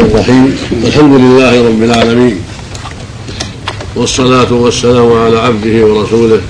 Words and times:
الرحيم. 0.00 0.56
الحمد 0.86 1.20
لله 1.20 1.68
رب 1.68 1.82
العالمين. 1.82 2.36
والصلاة 3.96 4.52
والسلام 4.52 5.12
على 5.12 5.38
عبده 5.38 5.86
ورسوله 5.86 6.40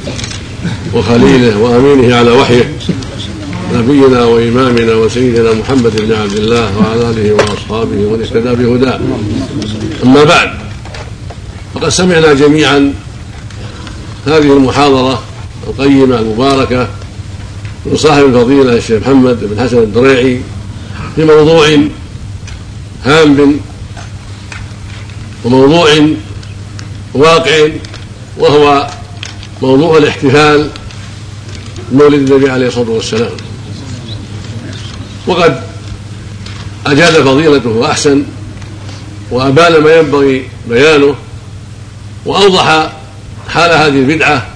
وخليله 0.95 1.58
وأمينه 1.58 2.17
على 2.17 2.31
وحيه 2.31 2.73
نبينا 3.75 4.25
وإمامنا 4.25 4.94
وسيدنا 4.94 5.52
محمد 5.52 5.97
بن 5.97 6.13
عبد 6.13 6.36
الله 6.36 6.78
وعلى 6.78 7.10
آله 7.10 7.33
وأصحابه 7.33 7.99
ومن 8.07 8.23
اهتدى 8.23 8.64
بهداه. 8.64 9.00
أما 10.04 10.24
بعد 10.24 10.50
فقد 11.74 11.88
سمعنا 11.88 12.32
جميعا 12.32 12.95
هذه 14.27 14.52
المحاضرة 14.52 15.22
القيمة 15.66 16.18
المباركة 16.18 16.88
من 17.86 17.96
صاحب 17.96 18.24
الفضيلة 18.24 18.77
الشيخ 18.77 19.02
محمد 19.02 19.38
بن 19.43 19.61
حسن 19.61 19.79
الدريعي 19.79 20.40
في 21.16 21.24
موضوع 21.24 21.66
هام 23.05 23.61
وموضوع 25.45 25.88
واقع 27.15 27.69
وهو 28.38 28.91
موضوع 29.62 29.98
الاحتفال 29.98 30.70
بمولد 31.91 32.30
النبي 32.30 32.51
عليه 32.51 32.66
الصلاة 32.66 32.91
والسلام. 32.91 33.30
وقد 35.27 35.62
اجاد 36.87 37.12
فضيلته 37.12 37.70
واحسن 37.70 38.25
وأبان 39.30 39.83
ما 39.83 39.97
ينبغي 39.97 40.48
بيانه 40.69 41.14
وأوضح 42.27 42.92
حال 43.48 43.70
هذه 43.70 43.98
البدعة 43.98 44.47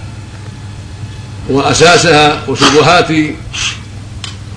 وأساسها 1.49 2.43
وشبهات 2.49 3.09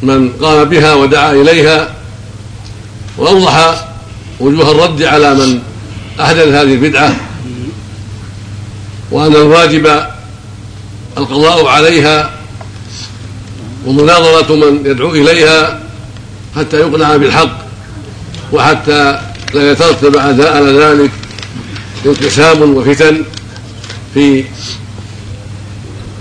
من 0.03 0.31
قام 0.41 0.63
بها 0.63 0.93
ودعا 0.93 1.31
إليها 1.31 1.98
وأوضح 3.19 3.85
وجوه 4.39 4.71
الرد 4.71 5.03
على 5.03 5.35
من 5.35 5.59
احدث 6.19 6.47
هذه 6.47 6.73
البدعة 6.73 7.15
وأن 9.11 9.35
الواجب 9.35 10.03
القضاء 11.17 11.67
عليها 11.67 12.31
ومناظرة 13.85 14.55
من 14.55 14.85
يدعو 14.85 15.11
إليها 15.11 15.79
حتى 16.55 16.77
يقنع 16.77 17.15
بالحق 17.15 17.57
وحتى 18.53 19.21
لا 19.54 19.71
يترتب 19.71 20.17
على 20.17 20.71
ذلك 20.79 21.11
انقسام 22.05 22.76
وفتن 22.76 23.23
في 24.13 24.43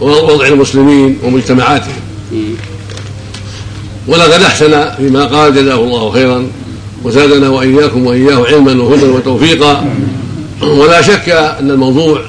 وضع 0.01 0.47
المسلمين 0.47 1.19
ومجتمعاتهم. 1.23 2.03
ولقد 4.07 4.43
أحسن 4.43 4.95
فيما 4.97 5.25
قال 5.25 5.55
جزاه 5.55 5.75
الله 5.75 6.13
خيرا. 6.13 6.47
وزادنا 7.05 7.49
وإياكم 7.49 8.07
وإياه 8.07 8.47
علما 8.47 8.83
وهدى 8.83 9.05
وتوفيقا. 9.05 9.95
ولا 10.63 11.03
شك 11.03 11.29
أن 11.29 11.71
الموضوع 11.71 12.23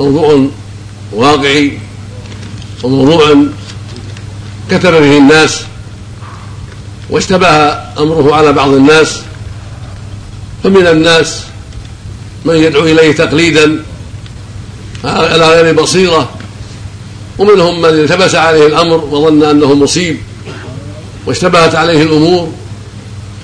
موضوع 0.00 0.46
واقعي 1.12 1.78
وموضوع 2.82 3.36
كتب 4.70 4.90
به 4.90 5.18
الناس 5.18 5.60
واشتبه 7.10 7.48
أمره 7.98 8.34
على 8.34 8.52
بعض 8.52 8.68
الناس. 8.68 9.20
فمن 10.64 10.86
الناس 10.86 11.42
من 12.44 12.54
يدعو 12.54 12.82
إليه 12.82 13.12
تقليدا 13.12 13.82
على 15.04 15.48
غير 15.48 15.82
بصيرة. 15.82 16.30
ومنهم 17.38 17.82
من 17.82 17.88
التبس 17.88 18.34
عليه 18.34 18.66
الأمر 18.66 19.04
وظن 19.04 19.42
أنه 19.42 19.74
مصيب 19.74 20.16
واشتبهت 21.26 21.74
عليه 21.74 22.02
الأمور. 22.02 22.52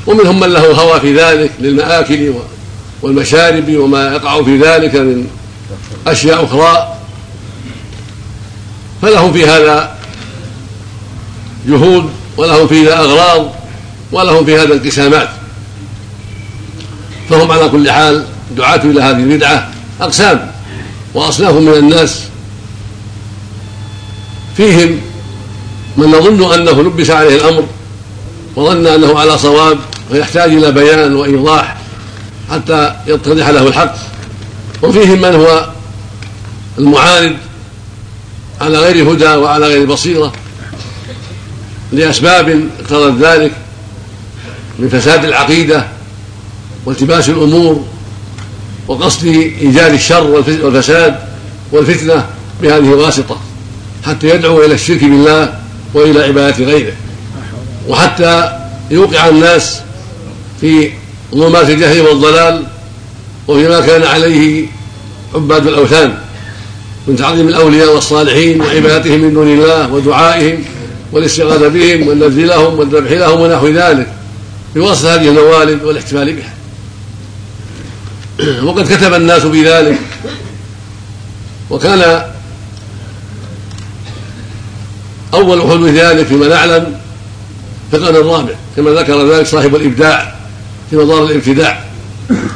ومنهم 0.06 0.40
من 0.40 0.48
له 0.48 0.66
هوى 0.72 1.00
في 1.00 1.16
ذلك 1.16 1.52
للمآكل 1.60 2.34
والمشارب 3.02 3.76
وما 3.76 4.12
يقع 4.12 4.42
في 4.42 4.58
ذلك 4.58 4.94
من 4.94 5.26
أشياء 6.06 6.44
أخرى. 6.44 6.96
فلهم 9.02 9.32
في 9.32 9.46
هذا 9.46 9.98
جهود 11.68 12.10
ولهم 12.36 12.68
في 12.68 12.86
هذا 12.86 12.98
أغراض 12.98 13.52
ولهم 14.12 14.44
في 14.44 14.56
هذا 14.56 14.74
انقسامات 14.74 15.28
فهم 17.30 17.52
على 17.52 17.68
كل 17.68 17.90
حال 17.90 18.26
دعاة 18.56 18.80
إلى 18.84 19.02
هذه 19.02 19.16
البدعة 19.16 19.70
أقسام 20.00 20.52
وأصناف 21.14 21.54
من 21.54 21.74
الناس. 21.74 22.20
فيهم 24.56 25.00
من 25.96 26.06
نظن 26.06 26.52
أنه 26.54 26.82
لبس 26.82 27.10
عليه 27.10 27.36
الأمر 27.36 27.66
وظن 28.56 28.86
أنه 28.86 29.18
على 29.18 29.38
صواب 29.38 29.78
ويحتاج 30.10 30.52
إلى 30.52 30.72
بيان 30.72 31.14
وإيضاح 31.14 31.76
حتى 32.50 32.94
يتضح 33.06 33.48
له 33.48 33.66
الحق. 33.68 33.94
وفيهم 34.82 35.20
من 35.20 35.34
هو 35.34 35.68
المعاند 36.78 37.36
على 38.60 38.78
غير 38.78 39.12
هدى 39.12 39.28
وعلى 39.28 39.66
غير 39.66 39.86
بصيرة 39.86 40.32
لأسباب 41.92 42.68
اقتضت 42.80 43.24
ذلك 43.24 43.52
من 44.78 44.88
فساد 44.88 45.24
العقيدة 45.24 45.86
والتباس 46.86 47.28
الأمور 47.28 47.84
وقصد 48.88 49.26
إيجاد 49.26 49.92
الشر 49.92 50.44
والفساد 50.62 51.18
والفتنة 51.72 52.26
بهذه 52.62 52.92
الواسطة 52.92 53.40
حتى 54.06 54.28
يدعو 54.28 54.64
إلى 54.64 54.74
الشرك 54.74 55.04
بالله 55.04 55.58
وإلى 55.94 56.24
عبادة 56.24 56.64
غيره. 56.64 56.92
وحتى 57.88 58.58
يوقع 58.90 59.28
الناس 59.28 59.80
في 60.60 60.90
ظلمات 61.34 61.70
الجهل 61.70 62.00
والضلال 62.00 62.64
وفيما 63.48 63.80
كان 63.80 64.02
عليه 64.02 64.66
عباد 65.34 65.66
الأوثان 65.66 66.14
من 67.06 67.16
تعظيم 67.16 67.48
الأولياء 67.48 67.94
والصالحين 67.94 68.60
وعبادتهم 68.60 69.20
من 69.20 69.34
دون 69.34 69.48
الله 69.48 69.92
ودعائهم 69.92 70.64
والاستغاثة 71.12 71.68
بهم 71.68 72.08
والنذر 72.08 72.44
لهم 72.44 72.78
والذبح 72.78 73.10
لهم 73.10 73.40
ونحو 73.40 73.68
ذلك 73.68 74.06
بوصف 74.74 75.06
هذه 75.06 75.28
الموالد 75.28 75.82
والاحتفال 75.82 76.32
بها. 76.32 76.54
وقد 78.66 78.92
كتب 78.92 79.14
الناس 79.14 79.42
بذلك 79.42 79.98
وكان 81.70 82.22
أول 85.34 85.62
حدوث 85.62 85.90
ذلك 85.90 86.26
فيما 86.26 86.48
نعلم 86.48 87.01
في 87.92 87.98
القرن 87.98 88.16
الرابع 88.16 88.54
كما 88.76 88.90
ذكر 88.90 89.32
ذلك 89.32 89.46
صاحب 89.46 89.76
الإبداع 89.76 90.34
في 90.90 90.96
مضار 90.96 91.24
الابتداع. 91.24 91.84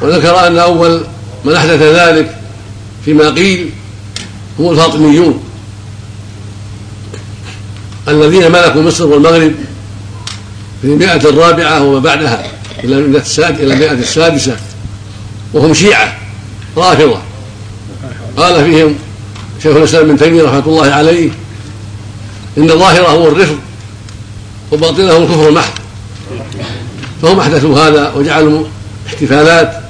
وذكر 0.03 0.47
أن 0.47 0.59
أول 0.59 1.01
من 1.45 1.55
أحدث 1.55 1.83
ذلك 1.83 2.37
فيما 3.05 3.31
قيل 3.31 3.71
هم 4.59 4.71
الفاطميون 4.71 5.45
الذين 8.09 8.53
ملكوا 8.53 8.83
مصر 8.83 9.07
والمغرب 9.07 9.53
في 10.83 10.89
المئة 10.89 11.29
الرابعة 11.29 11.83
وما 11.83 11.99
بعدها 11.99 12.47
إلى 12.85 12.99
المئة 12.99 13.21
السادسة 13.21 13.63
إلى 13.63 13.75
المئة 13.75 13.93
السادسة 13.93 14.57
وهم 15.53 15.75
شيعة 15.75 16.17
رافضة. 16.77 17.19
قال 18.37 18.65
فيهم 18.65 18.95
شيخ 19.63 19.77
الإسلام 19.77 20.05
ابن 20.05 20.19
تيمية 20.19 20.43
رحمة 20.43 20.67
الله 20.67 20.91
عليه 20.91 21.31
إن 22.59 22.69
ظاهره 22.69 23.09
هو 23.09 23.29
الرفض 23.29 23.59
وباطنه 24.73 25.17
الكفر 25.17 25.49
المحض 25.49 25.73
فهم 27.23 27.41
احدثوا 27.41 27.79
هذا 27.79 28.13
وجعلوا 28.17 28.65
احتفالات 29.07 29.83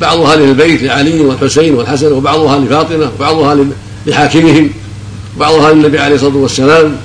بعضها 0.00 0.36
للبيت 0.36 0.82
لعلي 0.82 1.20
والحسين 1.20 1.74
والحسن 1.74 2.12
وبعضها 2.12 2.58
لفاطمة 2.58 3.10
وبعضها 3.18 3.64
لحاكمهم 4.06 4.70
وبعضها 5.36 5.72
للنبي 5.72 5.98
عليه 5.98 6.14
الصلاة 6.14 6.36
والسلام. 6.36 6.96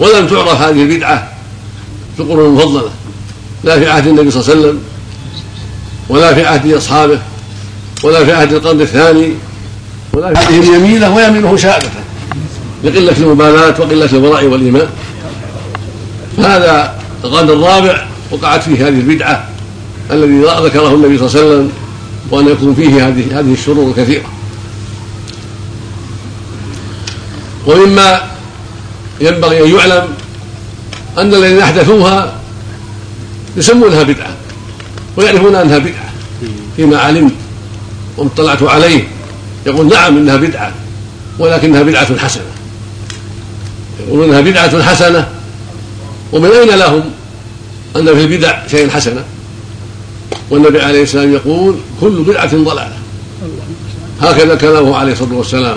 ولم 0.00 0.26
تعرف 0.26 0.60
هذه 0.60 0.82
البدعة 0.82 1.32
في 2.16 2.22
القرون 2.22 2.46
المفضلة 2.46 2.90
لا 3.64 3.78
في 3.78 3.90
عهد 3.90 4.06
النبي 4.06 4.30
صلى 4.30 4.40
الله 4.40 4.52
عليه 4.52 4.60
وسلم 4.60 4.82
ولا 6.08 6.34
في 6.34 6.46
عهد 6.46 6.72
أصحابه 6.72 7.18
ولا 8.04 8.24
في 8.24 8.32
عهد 8.32 8.52
القرن 8.52 8.80
الثاني 8.80 9.34
ولا 10.12 10.34
في 10.34 10.38
عهدهم 10.38 10.74
يمينه 10.74 11.16
ويمينه 11.16 11.56
شاذة 11.56 11.90
لقلة 12.84 13.16
المبالاة 13.18 13.80
وقلة 13.80 14.10
الورع 14.12 14.42
والإيمان. 14.42 14.88
فهذا 16.36 16.98
القرن 17.24 17.50
الرابع 17.50 18.06
وقعت 18.30 18.62
فيه 18.62 18.88
هذه 18.88 18.98
البدعة 18.98 19.48
الذي 20.10 20.40
ذكره 20.40 20.94
النبي 20.94 21.18
صلى 21.18 21.26
الله 21.26 21.40
عليه 21.40 21.48
وسلم 21.50 21.72
وأن 22.30 22.48
يكون 22.48 22.74
فيه 22.74 23.08
هذه 23.08 23.40
هذه 23.40 23.52
الشرور 23.52 23.90
الكثيرة. 23.90 24.24
ومما 27.66 28.20
ينبغي 29.20 29.64
أن 29.64 29.78
يعلم 29.78 30.08
أن 31.18 31.34
الذين 31.34 31.58
أحدثوها 31.58 32.34
يسمونها 33.56 34.02
بدعة 34.02 34.36
ويعرفون 35.16 35.54
أنها 35.54 35.78
بدعة. 35.78 36.12
فيما 36.76 36.98
علمت 36.98 37.32
واطلعت 38.16 38.62
عليه 38.62 39.04
يقول 39.66 39.88
نعم 39.88 40.16
إنها 40.16 40.36
بدعة 40.36 40.72
ولكنها 41.38 41.82
بدعة 41.82 42.18
حسنة. 42.18 42.44
يقولون 44.12 44.28
انها 44.28 44.40
بدعة 44.40 44.82
حسنة. 44.82 45.28
ومن 46.32 46.50
أين 46.50 46.68
لهم؟ 46.68 47.02
أن 47.96 48.04
في 48.04 48.20
البدع 48.20 48.66
شيئا 48.70 48.90
حسنا 48.90 49.24
والنبي 50.50 50.82
عليه 50.82 51.02
السلام 51.02 51.32
يقول 51.32 51.76
كل 52.00 52.10
بدعة 52.10 52.56
ضلالة. 52.56 52.96
هكذا 54.20 54.54
كلامه 54.54 54.96
عليه 54.96 55.12
الصلاة 55.12 55.34
والسلام. 55.34 55.76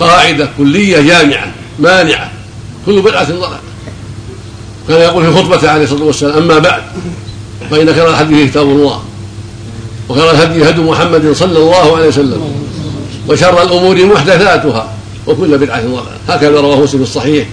قاعدة 0.00 0.48
كلية 0.58 1.00
جامعة 1.00 1.52
مانعة. 1.78 2.30
كل 2.86 3.02
بدعة 3.02 3.24
ضلالة. 3.24 3.58
كان 4.88 5.00
يقول 5.00 5.24
في 5.24 5.32
خطبته 5.32 5.70
عليه 5.70 5.84
الصلاة 5.84 6.04
والسلام 6.04 6.38
أما 6.38 6.58
بعد 6.58 6.82
فإن 7.70 7.94
خير 7.94 8.10
الحديث 8.10 8.50
كتاب 8.50 8.66
الله. 8.66 9.02
وخير 10.08 10.30
الهدي 10.30 10.68
هدي 10.68 10.80
محمد 10.80 11.32
صلى 11.32 11.58
الله 11.58 11.96
عليه 11.96 12.08
وسلم. 12.08 12.42
وشر 13.28 13.62
الأمور 13.62 14.06
محدثاتها. 14.06 14.91
وكل 15.26 15.58
بدعة 15.58 15.82
ضلالة 15.82 16.02
هكذا 16.28 16.60
رواه 16.60 16.76
مسلم 16.76 17.04
في 17.04 17.10
الصحيح. 17.10 17.46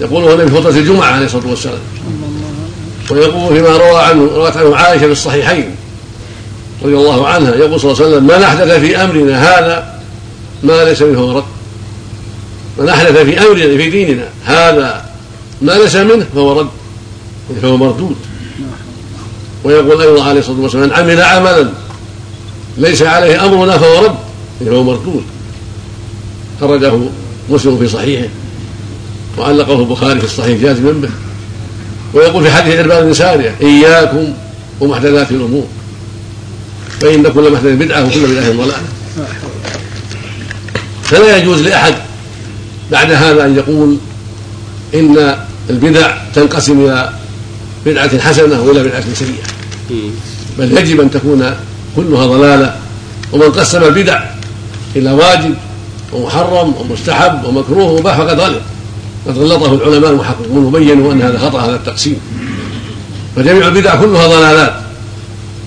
يقول 0.00 0.24
هنا 0.24 0.46
في 0.46 0.56
خطبة 0.56 0.78
الجمعة 0.78 1.06
عليه 1.06 1.26
الصلاة 1.26 1.46
والسلام. 1.46 1.80
ويقول 3.10 3.56
فيما 3.56 3.76
روى 3.76 4.00
عنه 4.00 4.30
روت 4.34 4.56
عنه 4.56 4.76
عائشة 4.76 5.06
في 5.06 5.12
الصحيحين 5.12 5.76
رضي 6.82 6.94
الله 6.94 7.28
عنها. 7.28 7.54
يقول 7.54 7.80
صلى 7.80 7.92
الله 7.92 8.04
عليه 8.04 8.14
وسلم 8.14 8.24
من 8.24 8.42
أحدث 8.42 8.80
في 8.80 8.96
أمرنا 8.96 9.42
هذا 9.42 10.00
ما 10.62 10.84
ليس 10.84 11.02
منه 11.02 11.32
رد 11.32 11.44
من 12.78 12.88
أحدث 12.88 13.16
في 13.16 13.40
أمرنا 13.40 13.76
في 13.76 13.90
ديننا 13.90 14.28
هذا 14.44 15.04
ما 15.62 15.72
ليس 15.72 15.96
منه 15.96 16.26
فهو 16.34 16.60
رد 16.60 16.68
فهو 17.62 17.76
مردود. 17.76 18.16
ويقول 19.64 20.02
أيضا 20.02 20.24
عليه 20.24 20.40
الصلاة 20.40 20.60
والسلام 20.60 20.84
من 20.84 20.92
عمل 20.92 21.20
عملا 21.22 21.70
ليس 22.78 23.02
عليه 23.02 23.44
أمرنا 23.44 23.78
فهو 23.78 24.04
رد 24.04 24.14
فهو 24.66 24.82
مردود. 24.82 25.24
خرجه 26.60 26.92
مسلم 27.50 27.78
في 27.78 27.88
صحيحه 27.88 28.28
وعلقه 29.38 29.80
البخاري 29.80 30.18
في 30.20 30.26
الصحيح 30.26 30.60
جازما 30.60 30.92
به. 30.92 31.08
ويقول 32.14 32.44
في 32.44 32.50
حديث 32.50 32.74
عربان 32.74 33.04
بن 33.04 33.12
سارية 33.14 33.54
إياكم 33.62 34.32
ومحدثات 34.80 35.30
الأمور. 35.30 35.66
فإن 37.00 37.22
كل 37.22 37.52
محدث 37.52 37.72
بدعة 37.72 38.06
وكل 38.06 38.26
بدعة 38.26 38.50
ضلالة. 38.50 38.82
فلا 41.02 41.36
يجوز 41.36 41.60
لأحد 41.60 41.94
بعد 42.92 43.12
هذا 43.12 43.44
أن 43.44 43.56
يقول 43.56 43.96
إن 44.94 45.36
البدع 45.70 46.16
تنقسم 46.34 46.84
إلى 46.84 47.12
بدعة 47.86 48.18
حسنة 48.18 48.62
وإلى 48.62 48.82
بدعة 48.82 49.04
سيئة. 49.14 49.50
بل 50.58 50.78
يجب 50.78 51.00
أن 51.00 51.10
تكون 51.10 51.54
كلها 51.96 52.26
ضلالة. 52.26 52.76
ومن 53.32 53.52
قسم 53.52 53.84
البدع 53.84 54.22
إلى 54.96 55.12
واجب 55.12 55.54
ومحرم 56.12 56.74
ومستحب 56.80 57.44
ومكروه 57.44 57.90
ومباح 57.90 58.18
فقد 58.18 58.40
غلط 58.40 58.62
قد 59.26 59.38
غلطه 59.38 59.74
العلماء 59.74 60.10
المحققون 60.10 60.64
وبينوا 60.64 61.12
أن 61.12 61.22
هذا 61.22 61.38
خطأ 61.38 61.60
هذا 61.60 61.74
التقسيم. 61.74 62.20
فجميع 63.36 63.66
البدع 63.68 63.94
كلها 63.94 64.26
ضلالات. 64.26 64.74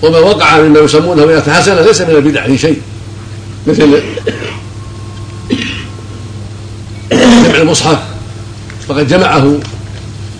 وما 0.02 0.18
وقع 0.18 0.60
مما 0.60 0.80
يسمونه 0.80 1.24
بدعة 1.24 1.52
حسنة 1.52 1.80
ليس 1.80 2.00
من 2.00 2.10
البدع 2.10 2.46
في 2.46 2.58
شيء. 2.58 2.80
مثل 3.66 4.02
جمع 7.12 7.56
المصحف. 7.56 7.98
فقد 8.88 9.08
جمعه 9.08 9.58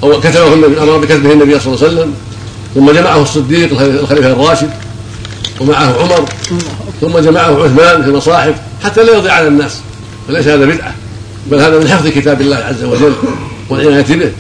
أو 0.03 0.21
كتبه 0.21 0.55
النبي 0.55 0.83
أمر 0.83 0.99
بكتبه 0.99 1.33
النبي 1.33 1.61
صلى 1.61 1.75
الله 1.75 1.85
عليه 1.85 1.95
وسلم. 1.95 2.15
ثم 2.75 2.91
جمعه 2.91 3.23
الصديق 3.23 3.81
الخليفة 3.81 4.33
الراشد. 4.33 4.71
ومعه 5.61 6.03
عمر. 6.03 6.25
ثم 7.01 7.19
جمعه 7.19 7.65
عثمان 7.65 8.03
في 8.03 8.09
المصاحف. 8.09 8.55
حتى 8.85 9.03
لا 9.03 9.17
يضيع 9.17 9.33
على 9.33 9.49
الناس. 9.49 9.81
فليس 10.29 10.47
هذا 10.47 10.65
بدعة 10.65 10.95
بل 11.51 11.61
هذا 11.61 11.79
من 11.79 11.89
حفظ 11.89 12.09
كتاب 12.09 12.41
الله 12.41 12.57
عز 12.57 12.85
وجل 12.85 13.13
والعناية 13.69 14.03
به. 14.03 14.31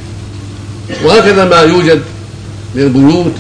وهكذا 1.04 1.44
ما 1.44 1.60
يوجد 1.60 2.00
من 2.74 2.82
البيوت 2.82 3.32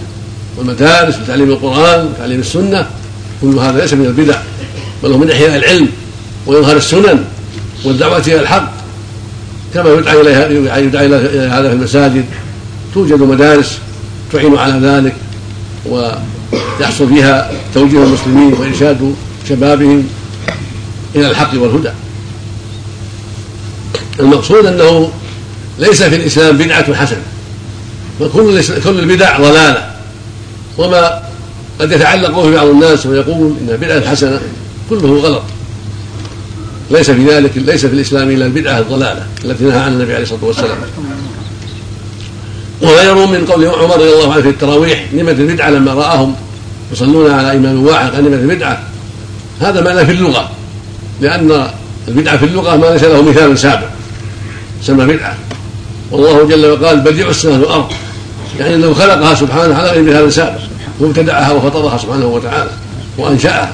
والمدارس 0.56 1.18
وتعليم 1.18 1.50
القرآن 1.50 2.06
وتعليم 2.06 2.40
السنة 2.40 2.86
كل 3.42 3.58
هذا 3.58 3.80
ليس 3.80 3.92
من 3.92 4.06
البدع 4.06 4.38
بل 5.02 5.12
هو 5.12 5.18
من 5.18 5.30
إحياء 5.30 5.56
العلم 5.56 5.88
وإظهار 6.46 6.76
السنن 6.76 7.24
والدعوة 7.84 8.22
إلى 8.26 8.40
الحق. 8.40 8.72
كما 9.74 9.90
يدعى 9.90 10.20
إليها 10.20 10.78
يدعى 10.78 11.06
إلى 11.06 11.16
هذا 11.52 11.68
في 11.68 11.74
المساجد. 11.74 12.24
توجد 12.94 13.20
مدارس 13.20 13.78
تعين 14.32 14.56
على 14.56 14.86
ذلك 14.86 15.14
ويحصل 15.86 17.08
فيها 17.08 17.50
توجيه 17.74 18.04
المسلمين 18.04 18.52
وإرشاد 18.52 19.14
شبابهم 19.48 20.08
إلى 21.16 21.30
الحق 21.30 21.50
والهدى. 21.54 21.90
المقصود 24.20 24.66
أنه 24.66 25.10
ليس 25.78 26.02
في 26.02 26.16
الإسلام 26.16 26.58
بدعة 26.58 26.94
حسنه 26.94 27.22
فكل 28.20 28.62
كل 28.84 28.98
البدع 28.98 29.38
ضلالة. 29.38 29.90
وما 30.78 31.22
قد 31.80 31.92
يتعلق 31.92 32.30
به 32.30 32.50
بعض 32.50 32.66
الناس 32.66 33.06
ويقول 33.06 33.54
إن 33.60 33.76
بدعه 33.80 34.10
حسنة 34.10 34.40
كله 34.90 35.18
غلط. 35.18 35.42
ليس 36.90 37.10
في 37.10 37.26
ذلك 37.26 37.50
ليس 37.56 37.86
في 37.86 37.92
الإسلام 37.92 38.30
إلا 38.30 38.46
البدعة 38.46 38.78
الضلالة 38.78 39.26
التي 39.44 39.64
نهى 39.64 39.78
عنها 39.78 39.88
النبي 39.88 40.14
عليه 40.14 40.22
الصلاة 40.22 40.44
والسلام. 40.44 40.78
وغيروا 42.82 43.26
من 43.26 43.46
قول 43.46 43.66
عمر 43.66 43.94
رضي 43.94 44.12
الله 44.12 44.32
عنه 44.32 44.42
في 44.42 44.48
التراويح 44.48 45.04
نمة 45.12 45.30
البدعة 45.30 45.70
لما 45.70 45.94
رآهم 45.94 46.34
يصلون 46.92 47.30
على 47.30 47.56
إمام 47.56 47.86
واحد 47.86 48.10
قال 48.10 48.24
نمة 48.24 48.36
البدعة. 48.36 48.82
هذا 49.60 49.80
معنى 49.80 50.06
في 50.06 50.12
اللغة 50.12 50.50
لأن 51.20 51.66
البدعة 52.08 52.36
في 52.36 52.44
اللغة 52.44 52.76
ما 52.76 52.86
ليس 52.86 53.02
له 53.02 53.22
مثال 53.22 53.58
سابق. 53.58 53.93
سمى 54.86 55.04
بدعة 55.04 55.36
والله 56.10 56.46
جل 56.48 56.66
وقال 56.66 57.00
بديع 57.00 57.28
السماوات 57.28 57.60
والأرض 57.60 57.92
يعني 58.58 58.74
أنه 58.74 58.94
خلقها 58.94 59.34
سبحانه 59.34 59.74
على 59.74 59.90
غير 59.90 60.02
مثال 60.02 60.32
سابق 60.32 60.60
وابتدعها 61.00 61.52
وفطرها 61.52 61.98
سبحانه 61.98 62.26
وتعالى 62.26 62.70
وأنشأها. 63.18 63.72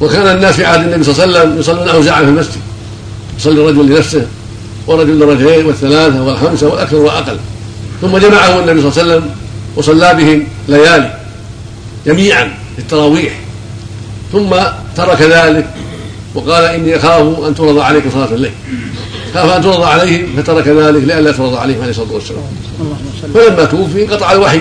وكان 0.00 0.36
الناس 0.36 0.54
في 0.54 0.64
عهد 0.64 0.80
النبي 0.80 1.04
صلى 1.04 1.24
الله 1.24 1.38
عليه 1.38 1.48
وسلم 1.48 1.60
يصلون 1.60 1.88
أوزاعا 1.88 2.22
في 2.22 2.28
المسجد. 2.28 2.60
يصلي 3.38 3.60
الرجل 3.60 3.86
لنفسه 3.86 4.26
ورجل 4.86 5.18
لرجلين 5.18 5.66
والثلاثة 5.66 6.22
والخمسة 6.22 6.68
والأكثر 6.68 6.96
والأقل 6.96 7.38
ثم 8.00 8.18
جمعهم 8.18 8.68
النبي 8.68 8.90
صلى 8.90 9.02
الله 9.02 9.02
عليه 9.02 9.14
وسلم 9.14 9.30
وصلى 9.76 10.14
بهم 10.14 10.46
ليالي 10.68 11.14
جميعا 12.06 12.44
في 12.44 12.82
التراويح 12.82 13.32
ثم 14.32 14.50
ترك 14.96 15.22
ذلك 15.22 15.66
وقال 16.34 16.64
إني 16.64 16.96
أخاف 16.96 17.44
أن 17.46 17.54
ترضى 17.54 17.80
عليكم 17.80 18.10
صلاة 18.10 18.34
الليل. 18.34 18.52
خاف 19.34 19.56
ان 19.56 19.62
ترضى 19.62 19.84
عليهم 19.84 20.26
فترك 20.36 20.68
ذلك 20.68 21.02
لئلا 21.02 21.32
ترضى 21.32 21.56
عليهم 21.56 21.80
عليه 21.80 21.90
الصلاة 21.90 22.12
والسلام. 22.12 22.42
فلما 23.34 23.64
توفي 23.64 24.04
انقطع 24.04 24.32
الوحي 24.32 24.60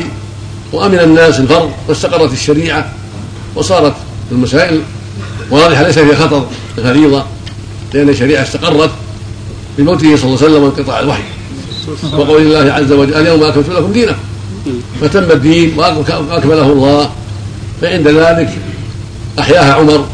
وأمن 0.71 0.99
الناس 0.99 1.39
الفرض 1.39 1.71
واستقرت 1.87 2.33
الشريعة 2.33 2.93
وصارت 3.55 3.93
المسائل 4.31 4.81
واضحة 5.51 5.83
ليس 5.83 5.99
فيها 5.99 6.15
خطر 6.15 6.45
الفريضه 6.77 7.23
لأن 7.93 8.09
الشريعة 8.09 8.43
استقرت 8.43 8.89
بموته 9.77 10.15
صلى 10.15 10.25
الله 10.25 10.37
عليه 10.37 10.51
وسلم 10.51 10.63
وانقطاع 10.63 10.99
الوحي. 10.99 11.23
وقول 12.13 12.41
الله 12.41 12.73
عز 12.73 12.91
وجل 12.91 13.13
اليوم 13.13 13.43
أكملت 13.43 13.69
لكم 13.69 13.91
دينكم. 13.91 14.15
فتم 15.01 15.31
الدين 15.31 15.73
وأكمله 15.77 16.71
الله. 16.71 17.09
فعند 17.81 18.07
ذلك 18.07 18.49
أحياها 19.39 19.73
عمر 19.73 20.05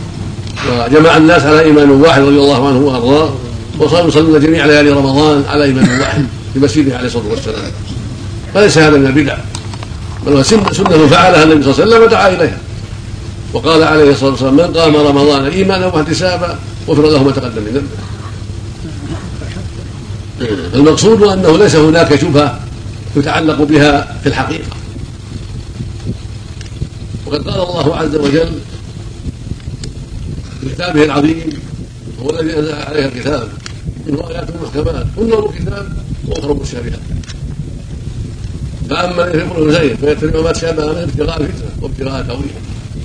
وجمع 0.71 1.17
الناس 1.17 1.43
على 1.43 1.59
إيمان 1.59 1.91
واحد 1.91 2.21
رضي 2.21 2.39
الله 2.39 2.67
عنه 2.67 2.79
وأرضاه. 2.79 3.33
وصاروا 3.79 4.07
يصلون 4.07 4.39
جميع 4.39 4.65
ليالي 4.65 4.89
رمضان 4.89 5.43
على 5.47 5.71
إمام 5.71 5.99
واحد 5.99 6.25
في 6.53 6.59
مسجده 6.59 6.97
عليه 6.97 7.07
الصلاة 7.07 7.27
والسلام. 7.27 7.71
فليس 8.53 8.77
هذا 8.77 8.97
من 8.97 9.05
البدع 9.05 9.37
بل 10.25 10.33
هو 10.33 10.43
سنه 10.43 11.07
فعلها 11.07 11.43
النبي 11.43 11.63
صلى 11.63 11.71
الله 11.73 11.83
عليه 11.83 11.95
وسلم 11.95 12.03
ودعا 12.03 12.27
إليها. 12.29 12.57
وقال 13.53 13.83
عليه 13.83 14.11
الصلاة 14.11 14.31
والسلام 14.31 14.55
من 14.55 14.77
قام 14.77 14.95
رمضان 14.95 15.45
إيمانا 15.45 15.85
واحتسابا 15.85 16.59
غفر 16.87 17.09
له 17.09 17.23
ما 17.23 17.31
تقدم 17.31 17.61
من 17.61 17.71
ذنبه. 17.73 17.87
المقصود 20.73 21.23
أنه 21.23 21.57
ليس 21.57 21.75
هناك 21.75 22.15
شبهة 22.15 22.59
يتعلق 23.15 23.61
بها 23.61 24.17
في 24.23 24.29
الحقيقة. 24.29 24.69
وقد 27.25 27.49
قال 27.49 27.61
الله 27.61 27.95
عز 27.95 28.15
وجل 28.15 28.51
في 30.61 30.69
كتابه 30.69 31.03
العظيم 31.03 31.49
هو 32.23 32.29
الذي 32.29 32.59
أنزل 32.59 32.73
عليها 32.73 33.07
الكتاب 33.07 33.47
منه 34.11 34.29
ايات 34.29 34.47
محكمات 34.63 35.05
كل 35.15 35.33
الكتاب 35.33 35.87
وأخرى 36.27 36.53
مشابهات 36.53 36.99
فاما 38.89 39.27
الذين 39.27 39.47
في 39.47 39.53
قلوبهم 39.53 39.71
زين 39.71 39.95
فيتبعون 39.95 40.43
ما 40.43 40.51
تشابه 40.51 40.85
منه 40.85 41.03
ابتغاء 41.03 41.41
الفتنه 41.41 41.69
وابتغاء 41.81 42.23
تاويله 42.23 42.53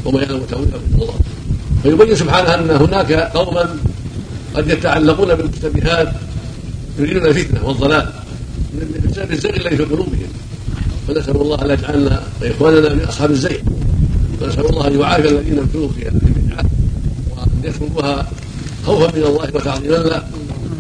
وما 0.05 0.23
يعلم 0.23 0.43
تاويله 0.51 0.69
الا 0.69 1.03
الله 1.03 1.15
فيبين 1.83 2.15
سبحانه 2.15 2.55
أن 2.55 2.71
هناك 2.71 3.13
قوما 3.13 3.77
قد 4.55 4.69
يتعلقون 4.69 5.35
بالمشتبهات 5.35 6.13
يريدون 6.99 7.27
الفتنه 7.27 7.67
والضلال 7.67 8.13
بسبب 9.11 9.33
الزيغ 9.33 9.57
الذي 9.57 9.77
في 9.77 9.85
قلوبهم 9.85 10.29
فنسال 11.09 11.37
الله 11.37 11.65
أن 11.65 11.71
يجعلنا 11.71 12.23
واخواننا 12.43 12.95
من 12.95 13.01
اصحاب 13.01 13.31
الزيغ 13.31 13.59
ونسال 14.43 14.67
الله 14.67 14.87
أن 14.87 15.01
يعافي 15.01 15.29
الذين 15.29 15.59
ابتلوا 15.59 15.89
في 15.89 16.03
هذه 16.03 16.21
البدعه 16.27 16.65
وان 17.31 17.49
يتركوها 17.65 18.27
خوفا 18.87 19.19
من 19.19 19.25
الله 19.25 19.49
وتعظيما 19.55 19.95
له 19.95 20.23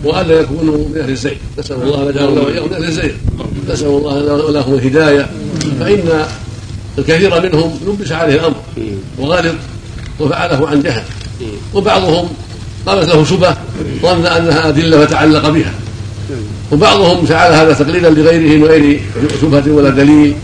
وألا 0.04 0.40
يكونوا 0.40 0.76
من 0.76 1.00
أهل 1.00 1.10
الزيغ 1.10 1.34
نسأل 1.58 1.76
الله 1.82 2.02
ان 2.02 2.08
يجعلنا 2.08 2.40
واياهم 2.40 2.66
من 2.68 2.74
أهل 2.74 2.84
الزيغ 2.84 3.12
نسأل 3.70 3.86
الله 3.86 4.50
لهم 4.50 4.74
الهداية. 4.74 5.30
فإن 5.80 6.24
الكثير 6.98 7.42
منهم 7.42 7.78
لبس 7.86 8.12
عليه 8.12 8.34
الأمر 8.34 8.54
وغلط 9.18 9.54
وفعله 10.20 10.68
عن 10.68 10.82
جهل. 10.82 11.02
وبعضهم 11.74 12.28
قامت 12.86 13.08
له 13.08 13.24
شبهة 13.24 13.56
ظن 14.02 14.26
أنها 14.26 14.68
أدلة 14.68 15.06
فتعلق 15.06 15.48
بها. 15.48 15.74
وبعضهم 16.72 17.26
فعل 17.26 17.52
هذا 17.52 17.72
تقليدا 17.72 18.10
لغيره 18.10 18.58
من 18.58 18.64
غير 18.64 19.00
شبهة 19.42 19.64
ولا 19.72 19.90
دليل. 19.90 20.34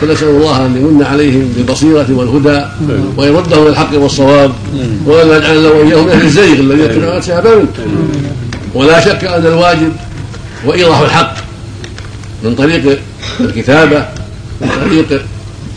فنسأل 0.00 0.28
الله 0.28 0.66
أن 0.66 0.76
يمن 0.76 1.02
عليهم 1.02 1.52
بالبصيرة 1.56 2.06
والهدى 2.10 2.64
ويردهم 3.16 3.66
الحق 3.66 3.90
والصواب. 3.94 4.52
وأن 5.06 5.28
يجعلنا 5.28 5.68
وإياهم 5.68 6.08
أهل 6.08 6.24
الزيغ 6.26 6.52
الذين 6.52 6.84
يتبعون 6.84 7.22
شهبا 7.22 7.54
منه. 7.56 7.68
ولا 8.74 9.00
شك 9.00 9.24
أن 9.24 9.46
الواجب 9.46 9.92
هو 10.66 10.72
إيضاح 10.72 11.00
الحق 11.00 11.34
من 12.42 12.54
طريق 12.54 12.98
الكتابة 13.40 14.06
من 14.60 14.68
طريق 14.84 15.22